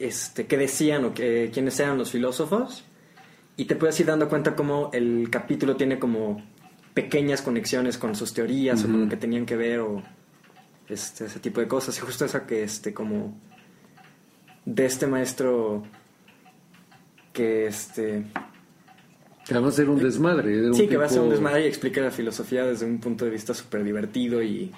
este, 0.00 0.46
qué 0.46 0.56
decían 0.56 1.04
o 1.04 1.14
qué, 1.14 1.50
quiénes 1.52 1.78
eran 1.78 1.96
los 1.96 2.10
filósofos, 2.10 2.84
y 3.56 3.66
te 3.66 3.76
puedes 3.76 3.98
ir 4.00 4.06
dando 4.06 4.28
cuenta 4.28 4.56
cómo 4.56 4.90
el 4.92 5.28
capítulo 5.30 5.76
tiene 5.76 6.00
como 6.00 6.42
pequeñas 6.94 7.42
conexiones 7.42 7.98
con 7.98 8.14
sus 8.14 8.32
teorías 8.32 8.84
o 8.84 8.86
con 8.86 9.02
lo 9.02 9.08
que 9.08 9.16
tenían 9.16 9.46
que 9.46 9.56
ver 9.56 9.80
o 9.80 10.02
este, 10.88 11.26
ese 11.26 11.38
tipo 11.38 11.60
de 11.60 11.68
cosas, 11.68 11.96
y 11.96 12.00
justo 12.00 12.24
esa 12.24 12.46
que, 12.46 12.62
este, 12.62 12.92
como, 12.92 13.38
de 14.64 14.86
este 14.86 15.06
maestro 15.06 15.84
que 17.32 17.66
este 17.66 18.24
Que 19.46 19.54
además 19.54 19.78
era 19.78 19.90
un 19.90 19.98
desmadre. 19.98 20.58
era 20.58 20.66
un 20.68 20.74
sí 20.74 20.88
que 20.88 20.96
va 20.96 21.06
a 21.06 21.08
ser 21.08 21.20
un 21.20 21.30
desmadre 21.30 21.64
y 21.64 21.68
explica 21.68 22.00
la 22.00 22.10
filosofía 22.10 22.64
desde 22.64 22.86
un 22.86 22.98
punto 22.98 23.24
de 23.24 23.30
vista 23.30 23.54
súper 23.54 23.84
divertido 23.84 24.42
y 24.42 24.72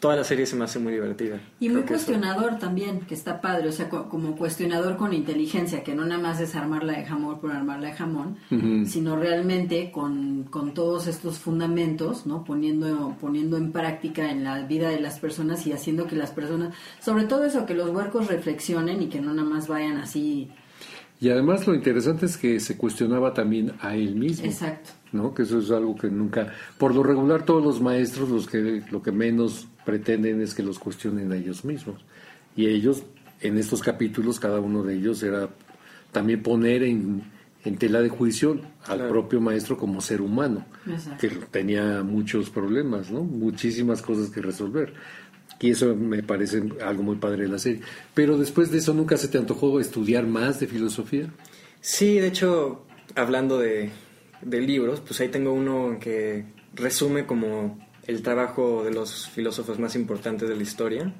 toda 0.00 0.14
la 0.16 0.24
serie 0.24 0.46
se 0.46 0.54
me 0.56 0.64
hace 0.64 0.78
muy 0.78 0.92
divertida 0.92 1.40
Y 1.60 1.68
muy 1.68 1.78
eso- 1.80 1.88
cuestionador 1.88 2.58
también, 2.58 3.00
que 3.00 3.14
está 3.14 3.40
padre, 3.40 3.68
o 3.68 3.72
sea, 3.72 3.88
co- 3.88 4.08
como 4.08 4.36
cuestionador 4.36 4.96
con 4.96 5.12
inteligencia, 5.12 5.82
que 5.82 5.94
no 5.94 6.04
nada 6.06 6.20
más 6.20 6.40
es 6.40 6.54
armarla 6.54 6.92
de 6.94 7.04
jamón 7.04 7.40
por 7.40 7.50
armarla 7.52 7.88
de 7.88 7.94
jamón, 7.94 8.36
sino 8.86 9.16
realmente 9.16 9.90
con, 9.90 10.44
con 10.44 10.72
todos 10.74 11.06
estos 11.08 11.38
fundamentos, 11.38 12.26
¿no? 12.26 12.44
Poniendo, 12.44 13.16
poniendo 13.20 13.56
en 13.56 13.72
práctica 13.72 14.30
en 14.30 14.44
la 14.44 14.62
vida 14.66 14.88
de 14.90 15.00
las 15.00 15.18
personas 15.18 15.66
y 15.66 15.72
haciendo 15.72 16.06
que 16.06 16.16
las 16.16 16.30
personas, 16.30 16.74
sobre 17.00 17.24
todo 17.24 17.44
eso, 17.44 17.66
que 17.66 17.74
los 17.74 17.90
huercos 17.90 18.28
reflexionen 18.28 19.02
y 19.02 19.08
que 19.08 19.20
no 19.20 19.34
nada 19.34 19.48
más 19.48 19.68
vayan 19.68 19.96
así. 19.96 20.50
Y 21.20 21.30
además 21.30 21.66
lo 21.66 21.74
interesante 21.74 22.26
es 22.26 22.36
que 22.36 22.60
se 22.60 22.76
cuestionaba 22.76 23.34
también 23.34 23.72
a 23.80 23.96
él 23.96 24.14
mismo. 24.14 24.46
Exacto. 24.46 24.90
¿no? 25.10 25.32
Que 25.34 25.42
eso 25.42 25.58
es 25.58 25.70
algo 25.70 25.96
que 25.96 26.08
nunca, 26.10 26.52
por 26.76 26.94
lo 26.94 27.02
regular 27.02 27.42
todos 27.44 27.64
los 27.64 27.80
maestros 27.80 28.28
los 28.28 28.46
que 28.46 28.82
lo 28.90 29.02
que 29.02 29.10
menos 29.10 29.66
pretenden 29.88 30.42
es 30.42 30.54
que 30.54 30.62
los 30.62 30.78
cuestionen 30.78 31.32
a 31.32 31.36
ellos 31.36 31.64
mismos. 31.64 31.96
Y 32.54 32.66
ellos 32.66 33.04
en 33.40 33.56
estos 33.56 33.80
capítulos 33.80 34.38
cada 34.38 34.60
uno 34.60 34.82
de 34.82 34.94
ellos 34.96 35.22
era 35.22 35.48
también 36.12 36.42
poner 36.42 36.82
en, 36.82 37.22
en 37.64 37.78
tela 37.78 38.02
de 38.02 38.10
juicio 38.10 38.60
al 38.86 38.98
Claro. 38.98 39.08
propio 39.08 39.40
maestro 39.40 39.78
como 39.78 40.02
ser 40.02 40.20
humano, 40.20 40.66
Exacto. 40.86 41.16
que 41.20 41.28
tenía 41.50 42.02
muchos 42.02 42.50
problemas, 42.50 43.10
¿no? 43.10 43.22
Muchísimas 43.24 44.02
cosas 44.02 44.28
que 44.28 44.42
resolver. 44.42 44.92
Y 45.58 45.70
eso 45.70 45.94
me 45.96 46.22
parece 46.22 46.62
algo 46.84 47.02
muy 47.02 47.16
padre 47.16 47.44
de 47.44 47.48
la 47.48 47.58
serie. 47.58 47.80
Pero 48.12 48.36
después 48.36 48.70
de 48.70 48.78
eso, 48.78 48.92
¿nunca 48.92 49.16
se 49.16 49.28
te 49.28 49.38
antojó 49.38 49.80
estudiar 49.80 50.26
más 50.26 50.60
de 50.60 50.66
filosofía? 50.66 51.30
sí 51.80 52.18
de 52.18 52.26
hecho 52.26 52.84
hablando 53.14 53.56
de, 53.58 53.90
de 54.42 54.60
libros 54.60 55.00
pues 55.00 55.20
ahí 55.20 55.28
tengo 55.28 55.52
uno 55.52 55.96
que 56.00 56.44
resume 56.74 57.24
como 57.24 57.78
el 58.08 58.22
trabajo 58.22 58.82
de 58.82 58.90
los 58.90 59.28
filósofos 59.28 59.78
más 59.78 59.94
importantes 59.94 60.48
de 60.48 60.56
la 60.56 60.62
historia 60.62 61.14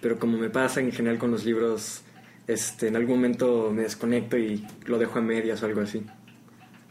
pero 0.00 0.18
como 0.18 0.36
me 0.36 0.50
pasa 0.50 0.80
en 0.80 0.90
general 0.90 1.18
con 1.18 1.30
los 1.30 1.44
libros 1.44 2.02
este 2.48 2.88
en 2.88 2.96
algún 2.96 3.16
momento 3.16 3.70
me 3.72 3.82
desconecto 3.82 4.36
y 4.36 4.66
lo 4.86 4.98
dejo 4.98 5.20
a 5.20 5.22
medias 5.22 5.62
o 5.62 5.66
algo 5.66 5.82
así 5.82 6.04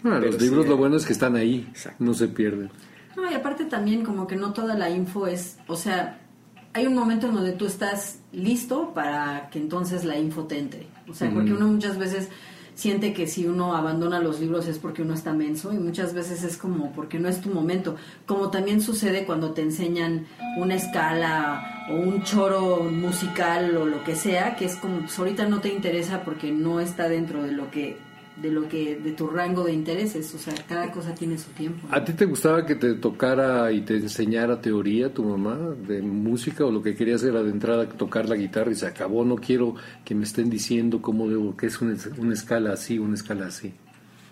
Ah, 0.04 0.20
los 0.20 0.40
libros 0.40 0.64
sí, 0.64 0.70
lo 0.70 0.76
eh, 0.76 0.78
bueno 0.78 0.96
es 0.98 1.06
que 1.06 1.14
están 1.14 1.36
ahí, 1.36 1.66
Exacto. 1.70 2.04
no 2.04 2.14
se 2.14 2.28
pierden. 2.28 2.70
No, 3.16 3.30
y 3.30 3.34
aparte 3.34 3.66
también 3.66 4.04
como 4.06 4.28
que 4.28 4.36
no 4.36 4.54
toda 4.54 4.76
la 4.76 4.90
info 4.90 5.26
es, 5.26 5.58
o 5.68 5.76
sea, 5.76 6.22
hay 6.74 6.86
un 6.86 6.94
momento 6.94 7.28
en 7.28 7.34
donde 7.34 7.54
tú 7.54 7.66
estás 7.66 8.20
listo 8.32 8.94
para 8.94 9.50
que 9.50 9.58
entonces 9.58 10.06
la 10.06 10.18
info 10.18 10.44
te 10.46 10.60
entre. 10.60 10.88
O 11.08 11.14
sea, 11.14 11.32
porque 11.32 11.52
uno 11.52 11.68
muchas 11.68 11.98
veces 11.98 12.30
siente 12.78 13.12
que 13.12 13.26
si 13.26 13.48
uno 13.48 13.76
abandona 13.76 14.20
los 14.20 14.40
libros 14.40 14.68
es 14.68 14.78
porque 14.78 15.02
uno 15.02 15.16
está 15.16 15.34
menso 15.34 15.74
y 15.74 15.80
muchas 15.80 16.14
veces 16.14 16.44
es 16.44 16.58
como 16.58 16.92
porque 16.92 17.18
no 17.18 17.28
es 17.28 17.42
tu 17.42 17.50
momento. 17.50 17.96
Como 18.28 18.52
también 18.52 18.82
sucede 18.82 19.26
cuando 19.26 19.52
te 19.52 19.64
enseñan 19.64 20.28
una 20.58 20.76
escala 20.76 21.88
o 21.90 21.96
un 21.96 22.22
choro 22.22 22.84
musical 22.84 23.76
o 23.78 23.86
lo 23.88 24.04
que 24.04 24.16
sea, 24.16 24.56
que 24.56 24.66
es 24.66 24.76
como 24.76 25.00
pues 25.00 25.18
ahorita 25.18 25.48
no 25.48 25.60
te 25.60 25.70
interesa 25.70 26.22
porque 26.24 26.52
no 26.52 26.80
está 26.80 27.10
dentro 27.10 27.42
de 27.42 27.52
lo 27.52 27.72
que 27.72 27.98
de 28.42 28.52
lo 28.52 28.68
que 28.68 28.96
de 28.96 29.12
tu 29.14 29.28
rango 29.28 29.64
de 29.64 29.74
intereses, 29.74 30.34
o 30.34 30.38
sea, 30.38 30.54
cada 30.68 30.92
cosa 30.92 31.14
tiene 31.16 31.38
su 31.38 31.50
tiempo. 31.52 31.88
¿A 31.92 32.04
ti 32.04 32.14
te 32.14 32.26
gustaba 32.26 32.66
que 32.66 32.76
te 32.76 32.94
tocara 32.96 33.72
y 33.72 33.82
te 33.82 33.96
enseñara 33.96 34.62
teoría 34.62 35.14
tu 35.14 35.24
mamá 35.24 35.58
de 35.88 36.02
música 36.02 36.66
o 36.66 36.72
lo 36.72 36.82
que 36.82 36.96
querías 36.96 37.24
era 37.24 37.42
de 37.42 37.50
entrada 37.50 37.88
tocar 37.90 38.30
la 38.30 38.36
guitarra 38.36 38.72
y 38.72 38.76
se 38.76 38.86
acabó? 38.86 39.26
No 39.26 39.36
quiero 39.36 39.76
que 40.06 40.14
me 40.14 40.24
estén 40.24 40.50
diciendo 40.50 41.02
cómo 41.02 41.28
debo, 41.28 41.58
que 41.58 41.68
es 41.68 41.82
una, 41.82 41.96
una 42.18 42.34
escala 42.34 42.74
así, 42.74 43.00
una 43.00 43.16
escala 43.16 43.48
así. 43.48 43.74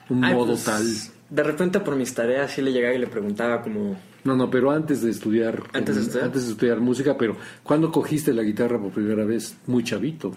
Un 0.10 0.24
Ay, 0.24 0.36
modo 0.36 0.54
pues, 0.54 0.64
tal. 0.66 0.86
De 1.30 1.44
repente 1.44 1.80
por 1.80 1.96
mis 1.96 2.14
tareas 2.14 2.52
sí 2.52 2.62
le 2.62 2.72
llegaba 2.72 2.94
y 2.94 3.00
le 3.00 3.08
preguntaba 3.08 3.62
como... 3.62 3.98
No, 4.24 4.36
no, 4.36 4.50
pero 4.50 4.72
antes 4.72 5.02
de 5.02 5.12
estudiar. 5.12 5.64
¿Antes 5.74 5.96
de 5.96 6.02
estudiar? 6.02 6.26
Antes 6.26 6.46
de 6.46 6.52
estudiar 6.52 6.80
música, 6.80 7.18
pero 7.18 7.38
¿cuándo 7.64 7.92
cogiste 7.92 8.34
la 8.34 8.44
guitarra 8.44 8.80
por 8.80 8.92
primera 8.92 9.24
vez? 9.24 9.58
Muy 9.68 9.84
chavito. 9.84 10.34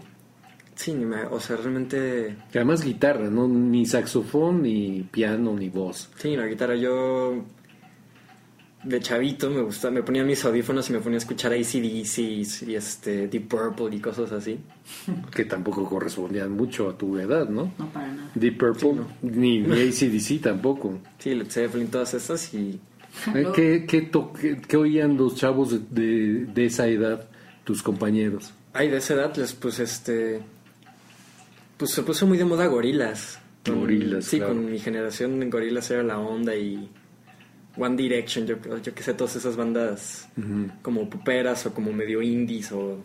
Sí, 0.79 0.95
ni 0.95 1.05
me- 1.05 1.24
o 1.24 1.41
sea, 1.41 1.57
realmente... 1.57 2.37
Que 2.53 2.59
además 2.59 2.85
guitarra, 2.85 3.29
¿no? 3.31 3.49
Ni 3.49 3.85
saxofón, 3.85 4.62
ni 4.62 5.03
piano, 5.11 5.53
ni 5.57 5.68
voz. 5.68 6.09
Sí, 6.18 6.37
la 6.37 6.47
guitarra 6.47 6.76
yo... 6.76 7.45
De 8.85 9.01
chavito 9.01 9.51
me 9.51 9.61
gustaba, 9.61 9.93
me 9.93 10.05
ponía 10.05 10.22
mis 10.22 10.45
audífonos 10.45 10.89
y 10.89 10.93
me 10.93 11.01
ponía 11.01 11.16
a 11.16 11.18
escuchar 11.18 11.53
ACDC 11.53 12.18
y 12.68 12.74
este, 12.76 13.26
Deep 13.26 13.49
Purple 13.49 13.97
y 13.97 13.99
cosas 14.01 14.31
así. 14.31 14.57
Que 15.35 15.45
tampoco 15.47 15.85
correspondían 15.85 16.53
mucho 16.53 16.89
a 16.89 16.97
tu 16.97 17.18
edad, 17.18 17.49
¿no? 17.49 17.72
No 17.76 17.89
para 17.93 18.07
nada. 18.12 18.31
Deep 18.37 18.57
Purple, 18.57 19.03
ni, 19.22 19.59
ni 19.59 19.72
ACDC 19.89 20.41
tampoco. 20.41 21.01
Sí, 21.18 21.35
Led 21.35 21.51
Zeppelin, 21.51 21.89
todas 21.89 22.14
esas 22.14 22.55
y... 22.55 22.79
¿Qué, 23.55 23.85
qué, 23.89 24.03
to- 24.03 24.33
qué- 24.33 24.61
qué 24.61 24.76
oían 24.76 25.16
los 25.16 25.35
chavos 25.35 25.72
de, 25.72 25.81
de- 25.91 26.47
de 26.47 26.66
esa 26.66 26.87
edad, 26.87 27.29
tus 27.64 27.83
compañeros? 27.83 28.53
Ay, 28.72 28.91
de 28.91 28.99
esa 28.99 29.14
edad, 29.14 29.35
les, 29.37 29.55
pues 29.55 29.81
este... 29.81 30.41
Pues 31.79 31.93
se 31.93 32.03
puso 32.03 32.26
muy 32.26 32.37
de 32.37 32.45
moda 32.45 32.66
gorilas. 32.66 33.39
Gorillaz, 33.66 34.24
Sí, 34.24 34.39
claro. 34.39 34.55
con 34.55 34.70
mi 34.70 34.79
generación 34.79 35.43
en 35.43 35.51
gorilas 35.51 35.91
era 35.91 36.03
la 36.03 36.18
onda 36.18 36.55
y... 36.55 36.91
One 37.76 37.95
Direction, 37.97 38.45
yo, 38.45 38.57
yo 38.83 38.93
que 38.93 39.03
sé, 39.05 39.14
todas 39.14 39.37
esas 39.37 39.55
bandas 39.57 40.29
como 40.83 41.09
poperas 41.09 41.64
o 41.66 41.72
como 41.74 41.93
medio 41.93 42.20
indies 42.20 42.72
o... 42.72 42.99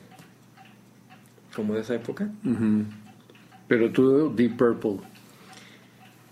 Como 1.55 1.75
de 1.75 1.81
esa 1.81 1.93
época. 1.95 2.27
Pero 3.67 3.91
tú, 3.91 4.33
Deep 4.35 4.57
Purple, 4.57 4.97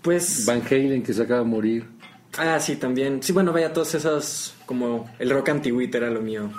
Pues... 0.02 0.44
Van 0.46 0.60
Halen, 0.68 1.02
que 1.04 1.12
se 1.12 1.22
acaba 1.22 1.40
de 1.40 1.46
morir. 1.46 1.84
Ah, 2.36 2.58
sí, 2.58 2.74
también. 2.76 3.22
Sí, 3.22 3.32
bueno, 3.32 3.52
vaya, 3.52 3.72
todas 3.72 3.94
esas, 3.94 4.54
como 4.66 5.08
el 5.20 5.30
rock 5.30 5.50
antiguito 5.50 5.98
era 5.98 6.10
lo 6.10 6.20
mío 6.22 6.50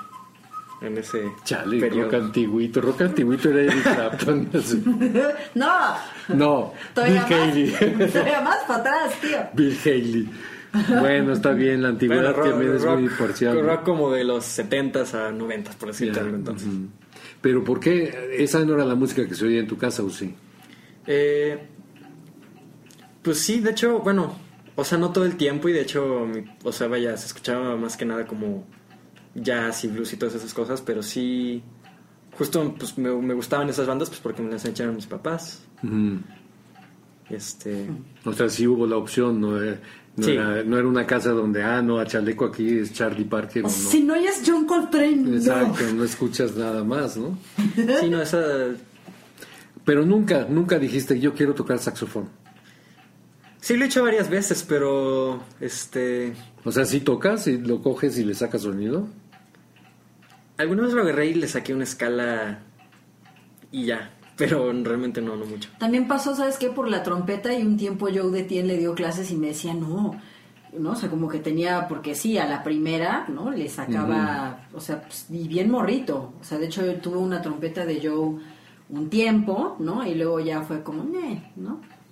en 0.83 0.97
ese 0.97 1.31
Chale, 1.43 1.79
periodo. 1.79 2.03
rock 2.11 2.13
antiguito. 2.15 2.81
Rock 2.81 3.01
antiguito 3.01 3.49
era 3.49 3.61
Eric 3.61 3.83
Clapton. 3.83 4.49
No, 5.55 5.95
no, 6.29 6.73
Bill 6.73 6.93
todavía 6.93 7.23
Haley. 7.25 7.71
más, 7.97 8.11
todavía 8.11 8.41
más 8.41 8.57
para 8.67 8.79
atrás, 8.79 9.13
tío. 9.21 9.37
Bill 9.53 9.77
Haley. 9.85 10.29
Bueno, 10.99 11.33
está 11.33 11.51
bien, 11.51 11.81
la 11.83 11.89
antigüedad 11.89 12.33
Bueno, 12.35 12.49
también 12.49 12.73
es 12.75 12.81
rock, 12.83 12.99
muy 12.99 13.09
parcial. 13.09 13.63
rock 13.63 13.83
como 13.83 14.11
de 14.11 14.23
los 14.23 14.43
70s 14.57 15.13
a 15.13 15.31
90s, 15.31 15.75
por 15.75 15.89
decirte 15.89 16.15
Ya, 16.15 16.21
algo 16.25 16.35
entonces. 16.35 16.67
ujú. 16.67 16.87
Pero 17.41 17.63
¿por 17.63 17.79
qué 17.79 18.35
esa 18.39 18.59
no 18.65 18.73
era 18.73 18.83
la 18.85 18.95
música 18.95 19.27
que 19.27 19.35
se 19.35 19.45
oía 19.45 19.59
en 19.59 19.67
tu 19.67 19.77
casa 19.77 20.01
o 20.03 20.09
sí? 20.09 20.33
Eh, 21.05 21.59
pues 23.21 23.39
sí, 23.39 23.59
de 23.59 23.71
hecho, 23.71 23.99
bueno, 23.99 24.35
o 24.75 24.83
sea, 24.83 24.97
no 24.97 25.11
todo 25.11 25.25
el 25.25 25.35
tiempo 25.37 25.69
y 25.69 25.73
de 25.73 25.81
hecho, 25.81 26.25
mi- 26.25 26.45
o 26.63 26.71
sea, 26.71 26.87
vaya, 26.87 27.15
se 27.17 27.27
escuchaba 27.27 27.75
más 27.77 27.95
que 27.95 28.05
nada 28.05 28.25
como 28.25 28.65
jazz 29.35 29.83
y 29.83 29.87
blues 29.87 30.13
y 30.13 30.17
todas 30.17 30.35
esas 30.35 30.53
cosas, 30.53 30.81
pero 30.81 31.01
sí, 31.03 31.63
justo 32.37 32.73
pues, 32.77 32.97
me, 32.97 33.11
me 33.15 33.33
gustaban 33.33 33.69
esas 33.69 33.87
bandas 33.87 34.09
pues 34.09 34.21
porque 34.21 34.41
me 34.41 34.51
las 34.51 34.63
enseñaron 34.65 34.95
mis 34.95 35.05
papás. 35.07 35.63
Este, 37.29 37.87
O 38.25 38.33
sea, 38.33 38.49
sí 38.49 38.67
hubo 38.67 38.85
la 38.85 38.97
opción, 38.97 39.39
no, 39.41 39.61
Eh, 39.61 39.79
no, 40.15 40.25
Sí. 40.25 40.31
era, 40.33 40.63
no 40.63 40.77
era 40.77 40.87
una 40.87 41.07
casa 41.07 41.31
donde, 41.31 41.63
ah, 41.63 41.81
no, 41.81 41.97
a 41.99 42.05
chaleco 42.05 42.45
aquí 42.45 42.77
es 42.77 42.93
Charlie 42.93 43.25
Parker 43.25 43.63
o 43.63 43.67
O 43.67 43.69
no. 43.71 43.75
Si 43.75 44.03
no 44.03 44.13
es 44.15 44.43
John 44.45 44.65
Coltrane, 44.65 45.15
no. 45.15 45.35
Exacto, 45.35 45.83
no 45.95 46.03
escuchas 46.03 46.55
nada 46.55 46.83
más, 46.83 47.17
¿no? 47.17 47.37
sí, 47.99 48.09
no, 48.09 48.21
esa... 48.21 48.41
Pero 49.85 50.05
nunca, 50.05 50.45
nunca 50.47 50.77
dijiste, 50.79 51.19
yo 51.19 51.33
quiero 51.33 51.53
tocar 51.55 51.79
saxofón. 51.79 52.29
Sí 53.59 53.75
lo 53.75 53.85
he 53.85 53.87
hecho 53.87 54.03
varias 54.03 54.29
veces, 54.29 54.63
pero 54.67 55.41
este... 55.59 56.33
O 56.63 56.71
sea, 56.71 56.85
si 56.85 56.99
tocas 56.99 57.47
y 57.47 57.57
lo 57.57 57.81
coges 57.81 58.17
y 58.17 58.23
le 58.25 58.33
sacas 58.35 58.61
sonido. 58.61 59.07
Alguna 60.57 60.83
vez 60.83 60.93
lo 60.93 61.01
agarré 61.01 61.27
y 61.27 61.33
le 61.33 61.47
saqué 61.47 61.73
una 61.73 61.83
escala 61.83 62.59
y 63.71 63.85
ya, 63.85 64.11
pero 64.37 64.71
realmente 64.71 65.21
no, 65.21 65.35
no 65.35 65.45
mucho. 65.45 65.69
También 65.79 66.07
pasó, 66.07 66.35
¿sabes 66.35 66.57
qué? 66.57 66.69
Por 66.69 66.87
la 66.89 67.01
trompeta 67.03 67.53
y 67.53 67.63
un 67.63 67.77
tiempo 67.77 68.07
Joe 68.13 68.29
de 68.31 68.43
Tien 68.43 68.67
le 68.67 68.77
dio 68.77 68.93
clases 68.93 69.31
y 69.31 69.35
me 69.35 69.47
decía, 69.47 69.73
no, 69.73 70.19
¿no? 70.77 70.91
O 70.91 70.95
sea, 70.95 71.09
como 71.09 71.27
que 71.27 71.39
tenía, 71.39 71.87
porque 71.87 72.13
sí, 72.15 72.37
a 72.37 72.45
la 72.47 72.63
primera, 72.63 73.25
¿no? 73.29 73.49
Le 73.51 73.67
sacaba, 73.69 74.67
o 74.73 74.79
sea, 74.79 75.01
pues, 75.01 75.25
y 75.31 75.47
bien 75.47 75.71
morrito. 75.71 76.33
O 76.39 76.43
sea, 76.43 76.59
de 76.59 76.67
hecho, 76.67 76.83
tuvo 77.01 77.19
una 77.19 77.41
trompeta 77.41 77.85
de 77.85 77.99
Joe 78.07 78.35
un 78.89 79.09
tiempo, 79.09 79.75
¿no? 79.79 80.05
Y 80.05 80.13
luego 80.13 80.39
ya 80.39 80.61
fue 80.61 80.83
como, 80.83 81.03
"Neh", 81.03 81.51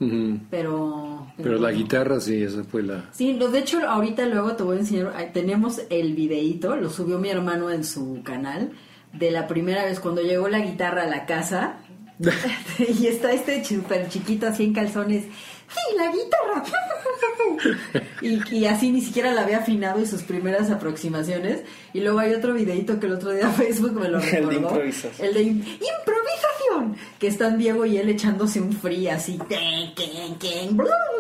¿no? 0.01 0.07
Ujú. 0.07 0.39
Pero... 0.49 1.27
Pero 1.37 1.57
la 1.57 1.71
guitarra 1.71 2.19
sí, 2.19 2.43
esa 2.43 2.63
fue 2.63 2.83
la... 2.83 3.09
Sí, 3.11 3.33
lo, 3.33 3.49
de 3.49 3.59
hecho 3.59 3.87
ahorita 3.87 4.25
luego 4.25 4.55
te 4.55 4.63
voy 4.63 4.77
a 4.77 4.79
enseñar, 4.81 5.31
tenemos 5.33 5.81
el 5.89 6.13
videíto, 6.13 6.75
lo 6.75 6.89
subió 6.89 7.17
mi 7.17 7.29
hermano 7.29 7.71
en 7.71 7.83
su 7.83 8.21
canal, 8.23 8.71
de 9.13 9.31
la 9.31 9.47
primera 9.47 9.85
vez 9.85 9.99
cuando 9.99 10.21
llegó 10.21 10.47
la 10.49 10.59
guitarra 10.59 11.03
a 11.03 11.07
la 11.07 11.25
casa, 11.25 11.77
y 12.99 13.07
está 13.07 13.31
este 13.31 13.63
súper 13.63 14.09
chiquito 14.09 14.47
así 14.47 14.63
en 14.63 14.73
calzones, 14.73 15.23
sí, 15.23 15.97
la 15.97 16.11
guitarra, 16.11 16.63
y, 18.21 18.55
y 18.55 18.65
así 18.65 18.91
ni 18.91 19.01
siquiera 19.01 19.33
la 19.33 19.41
había 19.43 19.59
afinado 19.59 20.01
y 20.01 20.05
sus 20.05 20.21
primeras 20.23 20.69
aproximaciones, 20.71 21.61
y 21.93 22.01
luego 22.01 22.19
hay 22.19 22.33
otro 22.33 22.53
videíto 22.53 22.99
que 22.99 23.07
el 23.07 23.13
otro 23.13 23.31
día 23.31 23.49
Facebook 23.49 23.93
me 23.93 24.09
lo 24.09 24.19
El 24.19 24.25
de 24.25 24.31
recordó, 24.39 24.57
improvisación. 24.69 25.27
el 25.27 25.33
de 25.33 25.41
im- 25.43 25.63
improvisación, 25.65 26.95
que 27.19 27.27
están 27.27 27.57
Diego 27.57 27.85
y 27.85 27.97
él 27.97 28.09
echándose 28.09 28.61
un 28.61 28.73
free 28.73 29.07
así, 29.07 29.39
ten, 29.49 29.93
ten, 29.95 30.77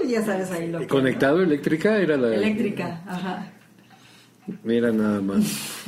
ya 0.07 0.23
sabes 0.25 0.51
ahí 0.51 0.67
lo 0.69 0.79
que... 0.79 0.85
¿no? 0.85 0.89
¿Conectado 0.89 1.41
eléctrica? 1.41 1.97
Era 1.97 2.17
la... 2.17 2.33
Eléctrica, 2.35 3.01
ajá. 3.07 3.51
Mira 4.63 4.91
nada 4.91 5.21
más. 5.21 5.43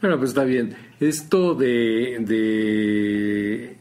bueno, 0.00 0.16
pues 0.18 0.30
está 0.30 0.44
bien. 0.44 0.76
Esto 1.00 1.54
de, 1.54 2.16
de 2.20 3.76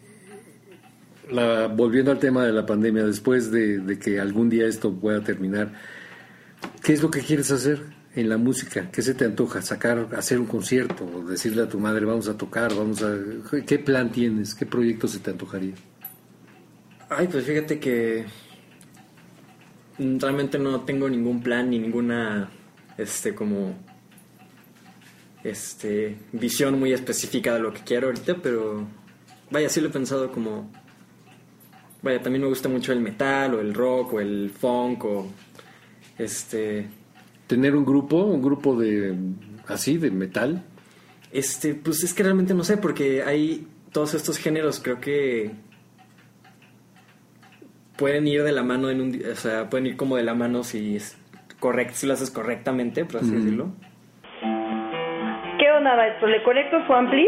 la, 1.31 1.67
volviendo 1.67 2.11
al 2.11 2.19
tema 2.19 2.45
de 2.45 2.53
la 2.53 2.65
pandemia, 2.65 3.05
después 3.05 3.51
de, 3.51 3.99
que 3.99 4.19
algún 4.19 4.49
día 4.49 4.67
esto 4.67 4.93
pueda 4.93 5.21
terminar, 5.23 5.73
¿qué 6.83 6.93
es 6.93 7.01
lo 7.01 7.11
que 7.11 7.21
quieres 7.21 7.51
hacer 7.51 7.81
en 8.15 8.29
la 8.29 8.37
música? 8.37 8.89
¿Qué 8.91 9.01
se 9.01 9.13
te 9.13 9.25
antoja? 9.25 9.61
¿Sacar, 9.61 10.09
hacer 10.15 10.39
un 10.39 10.47
concierto? 10.47 11.05
¿O 11.05 11.27
decirle 11.27 11.63
a 11.63 11.69
tu 11.69 11.79
madre, 11.79 12.05
vamos 12.05 12.27
a 12.27 12.37
tocar, 12.37 12.73
vamos 12.75 13.03
a... 13.03 13.17
¿Qué 13.65 13.79
plan 13.79 14.11
tienes? 14.11 14.55
¿Qué 14.55 14.65
proyecto 14.65 15.07
se 15.07 15.19
te 15.19 15.31
antojaría? 15.31 15.75
Ay, 17.09 17.27
pues 17.27 17.45
fíjate 17.45 17.79
que 17.79 18.25
realmente 19.97 20.59
no 20.59 20.81
tengo 20.81 21.09
ningún 21.09 21.41
plan 21.41 21.69
ni 21.69 21.79
ninguna, 21.79 22.49
este, 22.97 23.33
como, 23.33 23.75
este, 25.43 26.17
visión 26.33 26.79
muy 26.79 26.93
específica 26.93 27.53
de 27.53 27.59
lo 27.59 27.73
que 27.73 27.81
quiero 27.81 28.07
ahorita, 28.07 28.37
pero 28.41 28.87
vaya, 29.49 29.69
sí 29.69 29.81
lo 29.81 29.87
he 29.87 29.91
pensado 29.91 30.31
como, 30.31 30.71
vaya, 32.07 32.21
también 32.21 32.41
me 32.41 32.49
gusta 32.49 32.69
mucho 32.69 32.91
el 32.91 32.99
metal 32.99 33.53
o 33.53 33.61
el 33.61 33.73
rock 33.73 34.13
o 34.13 34.19
el 34.19 34.49
funk 34.49 35.05
o, 35.05 35.27
este, 36.17 36.87
¿Tener 37.47 37.75
un 37.77 37.85
grupo? 37.85 38.17
¿Un 38.17 38.41
grupo 38.41 38.75
de... 38.75 39.15
así, 39.67 39.97
de 39.97 40.11
metal? 40.11 40.63
Este, 41.31 41.73
pues 41.73 42.03
es 42.03 42.13
que 42.13 42.23
realmente 42.23 42.53
no 42.53 42.63
sé, 42.63 42.77
porque 42.77 43.23
hay 43.23 43.67
todos 43.93 44.13
estos 44.13 44.37
géneros, 44.37 44.81
creo 44.81 44.99
que 44.99 45.51
pueden 47.97 48.27
ir 48.27 48.43
de 48.43 48.51
la 48.51 48.63
mano 48.63 48.89
en 48.89 49.01
un, 49.01 49.21
o 49.31 49.35
sea, 49.35 49.69
pueden 49.69 49.87
ir 49.87 49.97
como 49.97 50.17
de 50.17 50.23
la 50.23 50.35
mano 50.35 50.63
si 50.63 50.97
es 50.97 51.17
correcto, 51.59 51.93
si 51.95 52.05
lo 52.05 52.13
haces 52.13 52.31
correctamente, 52.31 53.05
por 53.05 53.21
así 53.21 53.31
decirlo. 53.31 53.71
¿Qué 54.41 55.71
onda, 55.71 55.95
maestro? 55.95 56.27
¿Le 56.27 56.43
conecto 56.43 56.85
su 56.85 56.93
ampli? 56.93 57.27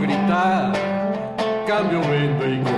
gritar. 0.00 0.72
Cambio, 1.66 2.00
vendo 2.00 2.46
y 2.46 2.75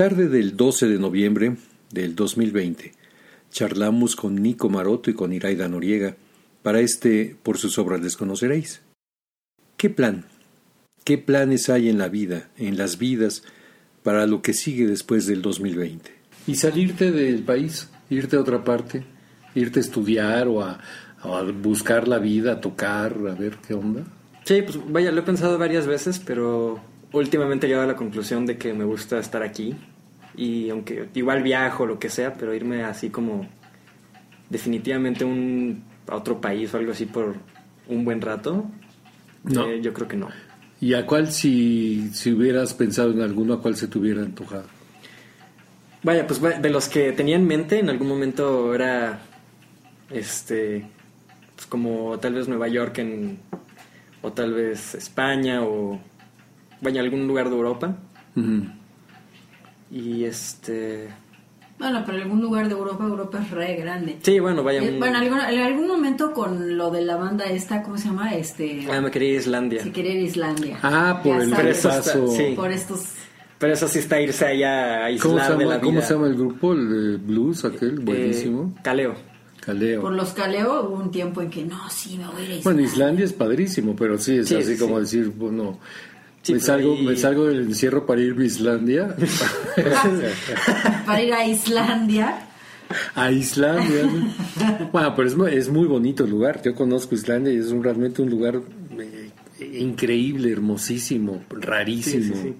tarde 0.00 0.30
del 0.30 0.56
12 0.56 0.88
de 0.88 0.98
noviembre 0.98 1.56
del 1.92 2.14
2020 2.14 2.94
charlamos 3.50 4.16
con 4.16 4.34
Nico 4.36 4.70
Maroto 4.70 5.10
y 5.10 5.12
con 5.12 5.30
Iraida 5.30 5.68
Noriega 5.68 6.16
para 6.62 6.80
este 6.80 7.36
Por 7.42 7.58
sus 7.58 7.76
obras 7.76 8.00
les 8.00 8.16
conoceréis. 8.16 8.80
¿Qué 9.76 9.90
plan? 9.90 10.24
¿Qué 11.04 11.18
planes 11.18 11.68
hay 11.68 11.90
en 11.90 11.98
la 11.98 12.08
vida, 12.08 12.48
en 12.56 12.78
las 12.78 12.96
vidas, 12.96 13.42
para 14.02 14.26
lo 14.26 14.40
que 14.40 14.54
sigue 14.54 14.86
después 14.86 15.26
del 15.26 15.42
2020? 15.42 16.10
Y 16.46 16.54
salirte 16.54 17.12
del 17.12 17.42
país, 17.42 17.90
irte 18.08 18.36
a 18.36 18.40
otra 18.40 18.64
parte, 18.64 19.04
irte 19.54 19.80
a 19.80 19.82
estudiar 19.82 20.48
o 20.48 20.62
a, 20.62 20.80
o 21.24 21.36
a 21.36 21.42
buscar 21.42 22.08
la 22.08 22.18
vida, 22.18 22.52
a 22.52 22.60
tocar, 22.62 23.18
a 23.28 23.34
ver 23.34 23.58
qué 23.58 23.74
onda. 23.74 24.04
Sí, 24.46 24.62
pues 24.62 24.78
vaya, 24.88 25.12
lo 25.12 25.20
he 25.20 25.24
pensado 25.24 25.58
varias 25.58 25.86
veces, 25.86 26.18
pero 26.24 26.80
últimamente 27.12 27.66
he 27.66 27.68
llegado 27.68 27.84
a 27.88 27.92
la 27.92 27.96
conclusión 27.96 28.46
de 28.46 28.56
que 28.58 28.72
me 28.72 28.84
gusta 28.84 29.18
estar 29.18 29.42
aquí. 29.42 29.74
Y 30.36 30.70
aunque 30.70 31.08
igual 31.14 31.42
viajo, 31.42 31.86
lo 31.86 31.98
que 31.98 32.08
sea, 32.08 32.34
pero 32.34 32.54
irme 32.54 32.84
así 32.84 33.10
como 33.10 33.46
definitivamente 34.48 35.24
un, 35.24 35.82
a 36.08 36.16
otro 36.16 36.40
país 36.40 36.72
o 36.74 36.78
algo 36.78 36.92
así 36.92 37.06
por 37.06 37.34
un 37.88 38.04
buen 38.04 38.20
rato, 38.20 38.64
No. 39.44 39.66
eh, 39.68 39.80
yo 39.82 39.92
creo 39.92 40.08
que 40.08 40.16
no. 40.16 40.28
¿Y 40.80 40.94
a 40.94 41.04
cuál 41.04 41.30
si, 41.30 42.08
si 42.14 42.32
hubieras 42.32 42.72
pensado 42.74 43.10
en 43.12 43.20
alguno, 43.20 43.54
a 43.54 43.60
cuál 43.62 43.76
se 43.76 43.86
te 43.88 43.98
hubiera 43.98 44.22
antojado? 44.22 44.64
Vaya, 46.02 46.26
pues 46.26 46.40
de 46.40 46.70
los 46.70 46.88
que 46.88 47.12
tenía 47.12 47.36
en 47.36 47.46
mente 47.46 47.78
en 47.78 47.90
algún 47.90 48.08
momento 48.08 48.74
era 48.74 49.20
este 50.10 50.86
pues 51.54 51.66
como 51.66 52.18
tal 52.18 52.34
vez 52.34 52.48
Nueva 52.48 52.68
York 52.68 52.98
en 52.98 53.38
o 54.22 54.32
tal 54.32 54.54
vez 54.54 54.94
España 54.94 55.62
o 55.62 56.00
vaya 56.80 57.00
algún 57.00 57.26
lugar 57.26 57.48
de 57.50 57.56
Europa 57.56 57.96
Ujú. 58.36 58.64
y 59.90 60.24
este 60.24 61.08
Bueno, 61.78 62.02
pero 62.04 62.18
algún 62.22 62.40
lugar 62.42 62.68
de 62.68 62.74
Europa, 62.74 63.04
Europa 63.04 63.40
es 63.42 63.50
re 63.50 63.74
grande. 63.76 64.18
sí 64.22 64.38
bueno 64.38 64.62
vaya 64.62 64.82
Eh, 64.82 64.92
un- 64.92 64.98
Bueno, 65.00 65.18
algún- 65.18 65.40
en 65.40 65.60
algún 65.60 65.88
momento 65.88 66.32
con 66.32 66.76
lo 66.76 66.90
de 66.90 67.02
la 67.02 67.16
banda 67.16 67.44
esta, 67.46 67.82
¿cómo 67.82 67.96
se 67.98 68.08
llama? 68.08 68.34
Este, 68.34 68.86
ah, 68.90 69.00
me 69.00 69.10
quería 69.10 69.30
ir 69.30 69.36
a 69.36 69.40
Islandia 69.40 69.82
si 69.82 69.90
querer 69.90 70.16
Islandia. 70.16 70.78
Ah, 70.82 71.20
por 71.22 71.36
Ya 71.38 71.42
el 71.42 71.50
paso. 71.76 72.26
sí. 72.28 72.52
Por 72.54 72.70
estos... 72.70 73.04
pero 73.58 73.72
eso 73.74 73.88
sí 73.88 73.98
está 73.98 74.20
irse 74.20 74.44
allá 74.46 75.06
a 75.06 75.08
¿Cómo, 75.20 75.36
se 75.36 75.40
aislar 75.42 75.58
de 75.58 75.64
la 75.66 75.80
¿Cómo 75.80 76.00
se 76.02 76.14
llama 76.14 76.26
el 76.28 76.34
grupo? 76.34 76.72
El 76.72 77.18
blues, 77.18 77.64
aquel, 77.64 77.98
Eh, 77.98 78.02
buenísimo. 78.02 78.74
Caleo 78.82 79.14
Caleo. 79.60 80.00
Por 80.00 80.12
los 80.14 80.30
caleo 80.30 80.84
hubo 80.86 80.96
un 80.96 81.10
tiempo 81.10 81.42
en 81.42 81.50
que 81.50 81.62
no, 81.64 81.78
sí, 81.90 82.16
me 82.16 82.26
voy 82.28 82.36
a 82.42 82.44
ir 82.44 82.50
a 82.52 82.54
Islandia. 82.56 82.62
Bueno, 82.64 82.80
Islandia 82.80 83.24
es 83.26 83.32
padrísimo, 83.34 83.94
pero 83.94 84.16
sí, 84.16 84.38
es 84.38 84.48
Sí, 84.48 84.54
así 84.56 84.74
sí, 84.74 84.78
como 84.78 84.96
sí. 85.04 85.18
decir, 85.18 85.32
bueno, 85.36 85.78
Sí, 86.42 86.54
me, 86.54 86.60
salgo, 86.60 86.94
ahí- 86.94 87.04
me 87.04 87.16
salgo 87.16 87.46
del 87.46 87.60
encierro 87.62 88.06
para 88.06 88.20
ir 88.22 88.34
a 88.38 88.44
Islandia. 88.44 89.14
Para 91.06 91.22
ir 91.22 91.32
a 91.34 91.46
Islandia. 91.46 92.46
a 93.14 93.30
Islandia. 93.30 94.02
¿no? 94.04 94.88
bueno, 94.92 95.14
pero 95.14 95.28
es, 95.28 95.54
es 95.54 95.68
muy 95.68 95.86
bonito 95.86 96.24
el 96.24 96.30
lugar. 96.30 96.60
Yo 96.62 96.74
conozco 96.74 97.14
Islandia 97.14 97.52
y 97.52 97.56
es 97.58 97.66
un- 97.70 97.82
realmente 97.84 98.22
un 98.22 98.30
lugar 98.30 98.60
eh, 98.98 99.30
increíble, 99.78 100.50
hermosísimo, 100.50 101.44
rarísimo. 101.50 102.34
Sí, 102.34 102.40
sí, 102.42 102.42
sí. 102.42 102.54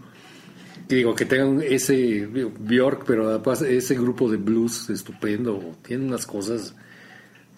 Y 0.88 0.94
digo, 0.96 1.14
que 1.14 1.24
tengan 1.24 1.62
ese 1.62 2.26
Bjork, 2.26 3.04
pero 3.06 3.28
además 3.28 3.62
ese 3.62 3.94
grupo 3.94 4.28
de 4.30 4.36
blues 4.38 4.90
estupendo, 4.90 5.76
tiene 5.86 6.04
unas 6.04 6.26
cosas 6.26 6.74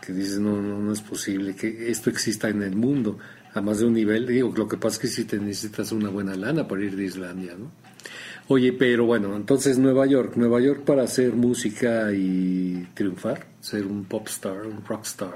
que 0.05 0.13
dices, 0.13 0.39
no, 0.39 0.61
no, 0.61 0.79
no 0.79 0.93
es 0.93 1.01
posible 1.01 1.55
que 1.57 1.91
esto 1.91 2.11
exista 2.11 2.49
en 2.49 2.63
el 2.63 2.77
mundo, 2.77 3.19
a 3.55 3.61
más 3.61 3.79
de 3.81 3.87
un 3.87 3.95
nivel. 3.95 4.27
Digo, 4.27 4.53
lo 4.57 4.67
que 4.69 4.77
pasa 4.77 4.95
es 4.97 4.99
que 5.01 5.09
si 5.09 5.25
te 5.25 5.39
necesitas 5.39 5.93
una 5.93 6.09
buena 6.09 6.35
lana 6.37 6.67
para 6.67 6.85
ir 6.85 6.97
de 6.97 7.05
Islandia, 7.05 7.55
¿no? 7.59 7.71
Oye, 8.49 8.73
pero 8.73 9.07
bueno, 9.07 9.37
entonces 9.37 9.79
Nueva 9.79 10.05
York, 10.07 10.33
Nueva 10.37 10.61
York 10.61 10.83
para 10.85 11.03
hacer 11.05 11.33
música 11.35 12.13
y 12.13 12.87
triunfar, 12.95 13.47
ser 13.61 13.87
un 13.87 14.05
pop 14.05 14.27
star, 14.29 14.67
un 14.67 14.85
rock 14.85 15.05
star, 15.05 15.35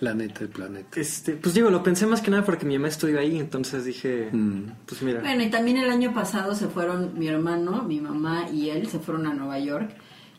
la 0.00 0.14
neta 0.14 0.40
del 0.40 0.48
planeta. 0.48 0.98
este 1.00 1.32
pues 1.36 1.54
digo 1.54 1.70
lo 1.70 1.82
pensé 1.82 2.06
más 2.06 2.22
que 2.22 2.30
nada 2.30 2.42
porque 2.44 2.64
mi 2.64 2.76
mamá 2.78 2.88
estudió 2.88 3.20
ahí 3.20 3.38
entonces 3.38 3.84
dije 3.84 4.30
Mm. 4.32 4.62
pues 4.86 5.02
mira 5.02 5.20
Bueno, 5.20 5.42
y 5.44 5.50
también 5.50 5.76
el 5.76 5.90
año 5.90 6.14
pasado 6.14 6.54
se 6.54 6.68
fueron 6.68 7.18
mi 7.18 7.28
hermano, 7.28 7.82
mi 7.82 8.00
mamá 8.00 8.48
y 8.50 8.70
él 8.70 8.88
se 8.88 8.98
fueron 8.98 9.26
a 9.26 9.34
Nueva 9.34 9.58
York 9.58 9.90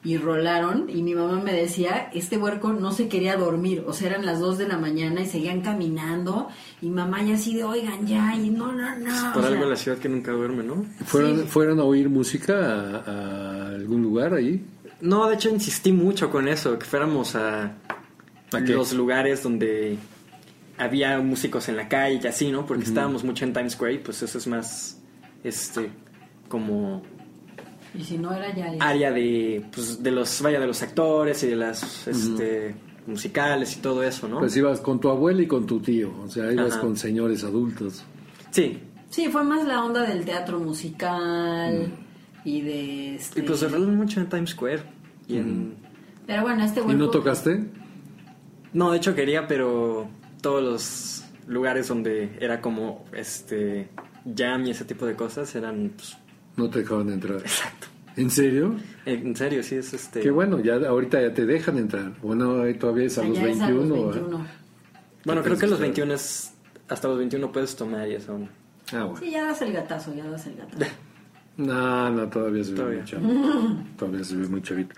y 0.03 0.17
rolaron 0.17 0.89
y 0.89 1.03
mi 1.03 1.13
mamá 1.13 1.39
me 1.41 1.53
decía, 1.53 2.09
este 2.13 2.37
huerco 2.37 2.73
no 2.73 2.91
se 2.91 3.07
quería 3.07 3.37
dormir, 3.37 3.83
o 3.87 3.93
sea, 3.93 4.09
eran 4.09 4.25
las 4.25 4.39
2 4.39 4.57
de 4.57 4.67
la 4.67 4.77
mañana 4.77 5.21
y 5.21 5.27
seguían 5.27 5.61
caminando 5.61 6.47
y 6.81 6.89
mamá 6.89 7.21
ya 7.23 7.35
así 7.35 7.55
de, 7.55 7.63
oigan, 7.63 8.07
ya, 8.07 8.35
y 8.35 8.49
no, 8.49 8.71
no, 8.71 8.97
no. 8.97 9.33
por 9.33 9.43
o 9.43 9.45
algo 9.45 9.61
sea, 9.61 9.69
la 9.69 9.75
ciudad 9.75 9.97
que 9.99 10.09
nunca 10.09 10.31
duerme 10.31 10.63
no 10.63 10.85
¿Fueron, 11.05 11.41
Sí. 11.41 11.45
¿Fueron 11.47 11.79
a 11.79 11.83
oír 11.83 12.09
música 12.09 12.53
a, 12.55 12.97
a 12.97 13.67
algún 13.75 14.01
lugar 14.01 14.33
ahí? 14.33 14.65
No, 15.01 15.27
de 15.27 15.35
hecho 15.35 15.49
insistí 15.49 15.91
mucho 15.91 16.29
con 16.29 16.47
eso, 16.47 16.77
que 16.77 16.85
fuéramos 16.85 17.35
a, 17.35 17.73
los 18.51 18.93
lugares 18.93 19.43
donde 19.43 19.97
había 20.77 21.19
músicos 21.19 21.69
en 21.69 21.77
la 21.77 21.87
calle 21.87 22.19
y 22.23 22.27
así, 22.27 22.51
¿no? 22.51 22.65
Porque 22.65 22.83
estábamos 22.83 23.23
mucho 23.23 23.45
en 23.45 23.53
Times 23.53 23.73
Square, 23.73 23.93
y 23.93 23.97
pues 23.99 24.21
eso 24.21 24.37
es 24.37 24.47
más, 24.47 24.99
este, 25.43 25.89
como 26.49 27.01
Y 27.93 28.03
si 28.03 28.17
no 28.17 28.33
era 28.33 28.53
ya... 28.55 28.73
área 28.79 29.11
de, 29.11 29.65
pues, 29.73 30.01
de 30.01 30.11
los, 30.11 30.41
vaya, 30.41 30.59
de 30.59 30.67
los 30.67 30.81
actores 30.81 31.43
y 31.43 31.47
de 31.47 31.55
las, 31.55 32.07
este, 32.07 32.75
musicales 33.05 33.75
y 33.75 33.79
todo 33.81 34.03
eso, 34.03 34.27
¿no? 34.27 34.39
Pues 34.39 34.55
ibas 34.55 34.79
con 34.79 34.99
tu 34.99 35.09
abuela 35.09 35.41
y 35.41 35.47
con 35.47 35.65
tu 35.65 35.79
tío, 35.81 36.11
o 36.23 36.29
sea, 36.29 36.51
ibas 36.51 36.73
Ajá. 36.73 36.81
con 36.81 36.95
señores 36.95 37.43
adultos. 37.43 38.03
sí, 38.51 38.79
Sí, 39.11 39.27
fue 39.27 39.43
más 39.43 39.67
la 39.67 39.83
onda 39.83 40.03
del 40.03 40.23
teatro 40.23 40.57
musical 40.57 41.91
y 42.45 42.61
de... 42.61 43.15
Este... 43.15 43.41
y 43.41 43.43
pues 43.43 43.59
cerraron 43.59 43.93
mucho 43.97 44.21
en 44.21 44.29
Times 44.29 44.51
Square 44.51 44.83
y 45.27 45.35
en... 45.37 45.75
Pero 46.25 46.43
bueno, 46.43 46.63
este 46.63 46.79
¿Y 46.79 46.83
vuelvo... 46.83 47.05
no 47.05 47.09
tocaste? 47.09 47.65
No, 48.71 48.91
de 48.91 48.97
hecho 48.97 49.13
quería, 49.13 49.47
pero 49.47 50.07
todos 50.41 50.63
los 50.63 51.25
lugares 51.45 51.89
donde 51.89 52.37
era 52.39 52.61
como, 52.61 53.03
este, 53.11 53.89
jam 54.33 54.65
y 54.65 54.71
ese 54.71 54.85
tipo 54.85 55.05
de 55.05 55.15
cosas 55.17 55.53
eran, 55.55 55.91
pues, 55.93 56.17
No 56.57 56.69
te 56.69 56.79
dejaban 56.79 57.09
entrar. 57.11 57.37
exacto. 57.39 57.87
¿En 58.17 58.29
serio? 58.29 58.75
En 59.05 59.35
serio, 59.35 59.63
sí, 59.63 59.75
es 59.75 59.93
este... 59.93 60.19
Qué 60.19 60.31
bueno, 60.31 60.59
ya 60.59 60.75
ahorita 60.75 61.21
ya 61.21 61.33
te 61.33 61.45
dejan 61.45 61.77
entrar. 61.77 62.11
Bueno, 62.21 62.61
todavía 62.77 63.05
es 63.05 63.17
a 63.17 63.23
los 63.23 63.37
Allá 63.37 63.49
es 63.49 63.59
21. 63.59 63.65
a 63.65 63.87
los 63.87 63.89
¿verdad? 63.89 64.21
21. 64.21 64.47
Bueno, 65.23 65.41
creo 65.43 65.57
que 65.57 65.67
los 65.67 65.77
claro. 65.77 65.93
21 65.93 66.13
es... 66.13 66.53
Hasta 66.89 67.07
los 67.07 67.17
21 67.17 67.51
puedes 67.53 67.75
tomar 67.75 68.07
y 68.09 68.15
eso. 68.15 68.37
Ah, 68.91 69.03
bueno. 69.05 69.17
Sí, 69.17 69.31
ya 69.31 69.45
das 69.45 69.61
el 69.61 69.71
gatazo, 69.71 70.13
ya 70.13 70.25
das 70.29 70.45
el 70.47 70.55
gatazo. 70.57 70.85
No, 71.57 72.09
no, 72.09 72.29
todavía 72.29 72.63
se 72.63 72.71
ve 72.71 72.77
Todavía. 72.77 72.99
muy 73.01 73.05
chavito. 73.07 73.83
Todavía 73.97 74.23
se 74.23 74.35
ve 74.37 74.47
muy 74.47 74.61
chavito. 74.61 74.95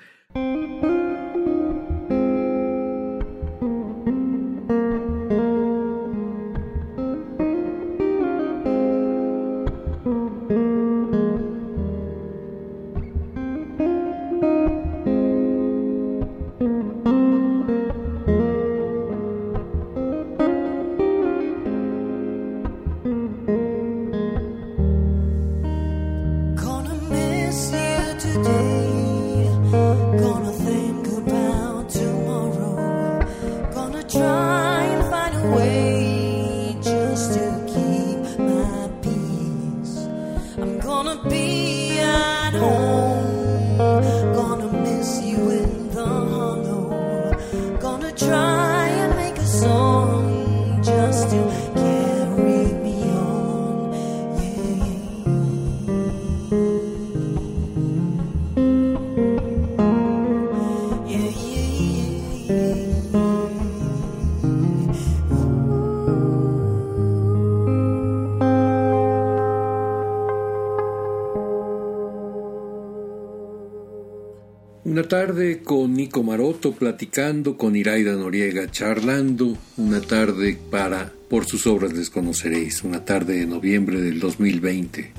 Tarde 75.14 75.59
con 75.59 75.93
Nico 75.93 76.24
Maroto 76.24 76.72
platicando 76.72 77.55
con 77.55 77.76
Iraida 77.76 78.16
Noriega, 78.16 78.72
charlando. 78.72 79.55
Una 79.78 80.01
tarde 80.01 80.57
para 80.72 81.14
Por 81.30 81.45
sus 81.45 81.68
obras 81.68 81.93
les 81.93 82.09
conoceréis. 82.09 82.84
Una 82.84 83.05
tarde 83.05 83.38
de 83.38 83.45
noviembre 83.45 84.01
del 84.01 84.20
2020. 84.20 85.11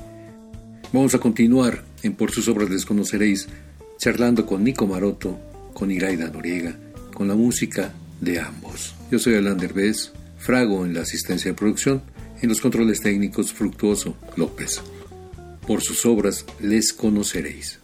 Vamos 0.92 1.14
a 1.14 1.20
continuar 1.20 1.84
en 2.02 2.16
Por 2.16 2.32
sus 2.32 2.48
obras 2.48 2.70
les 2.70 2.84
conoceréis, 2.84 3.46
charlando 3.96 4.46
con 4.46 4.64
Nico 4.64 4.88
Maroto, 4.88 5.38
con 5.74 5.92
Iraida 5.92 6.28
Noriega, 6.28 6.76
con 7.14 7.28
la 7.28 7.36
música 7.36 7.94
de 8.20 8.40
ambos. 8.40 8.96
Yo 9.12 9.20
soy 9.20 9.36
Alan 9.36 9.58
Derbez, 9.58 10.10
Frago 10.38 10.84
en 10.84 10.94
la 10.94 11.02
asistencia 11.02 11.52
de 11.52 11.56
producción, 11.56 12.02
en 12.42 12.48
los 12.48 12.60
controles 12.60 13.00
técnicos 13.00 13.52
Fructuoso 13.52 14.16
López. 14.36 14.82
Por 15.68 15.82
sus 15.82 16.04
obras 16.04 16.46
les 16.60 16.92
conoceréis. 16.92 17.83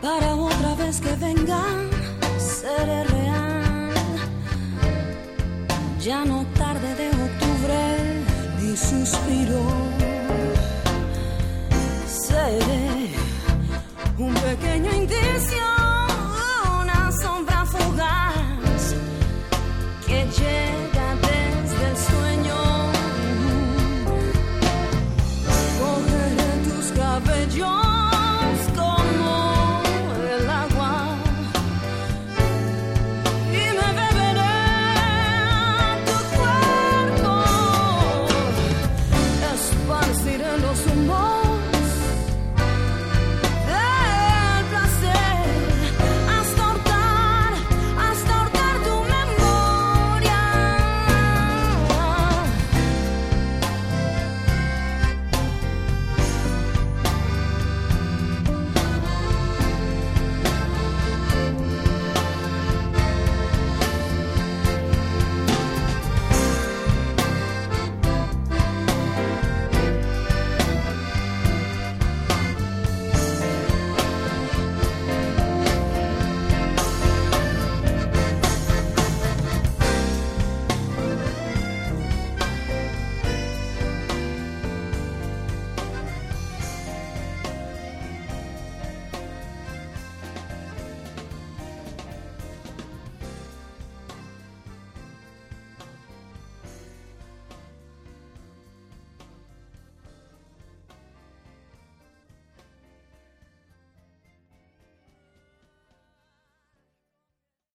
para 0.00 0.34
otra 0.34 0.74
vez 0.74 1.00
que 1.00 1.14
venga 1.16 1.62
seré 2.38 3.04
real. 3.04 3.90
Ya 6.00 6.24
no 6.24 6.44
tarde 6.54 6.94
de 6.94 7.08
octubre 7.08 8.22
ni 8.60 8.76
suspiro. 8.76 9.89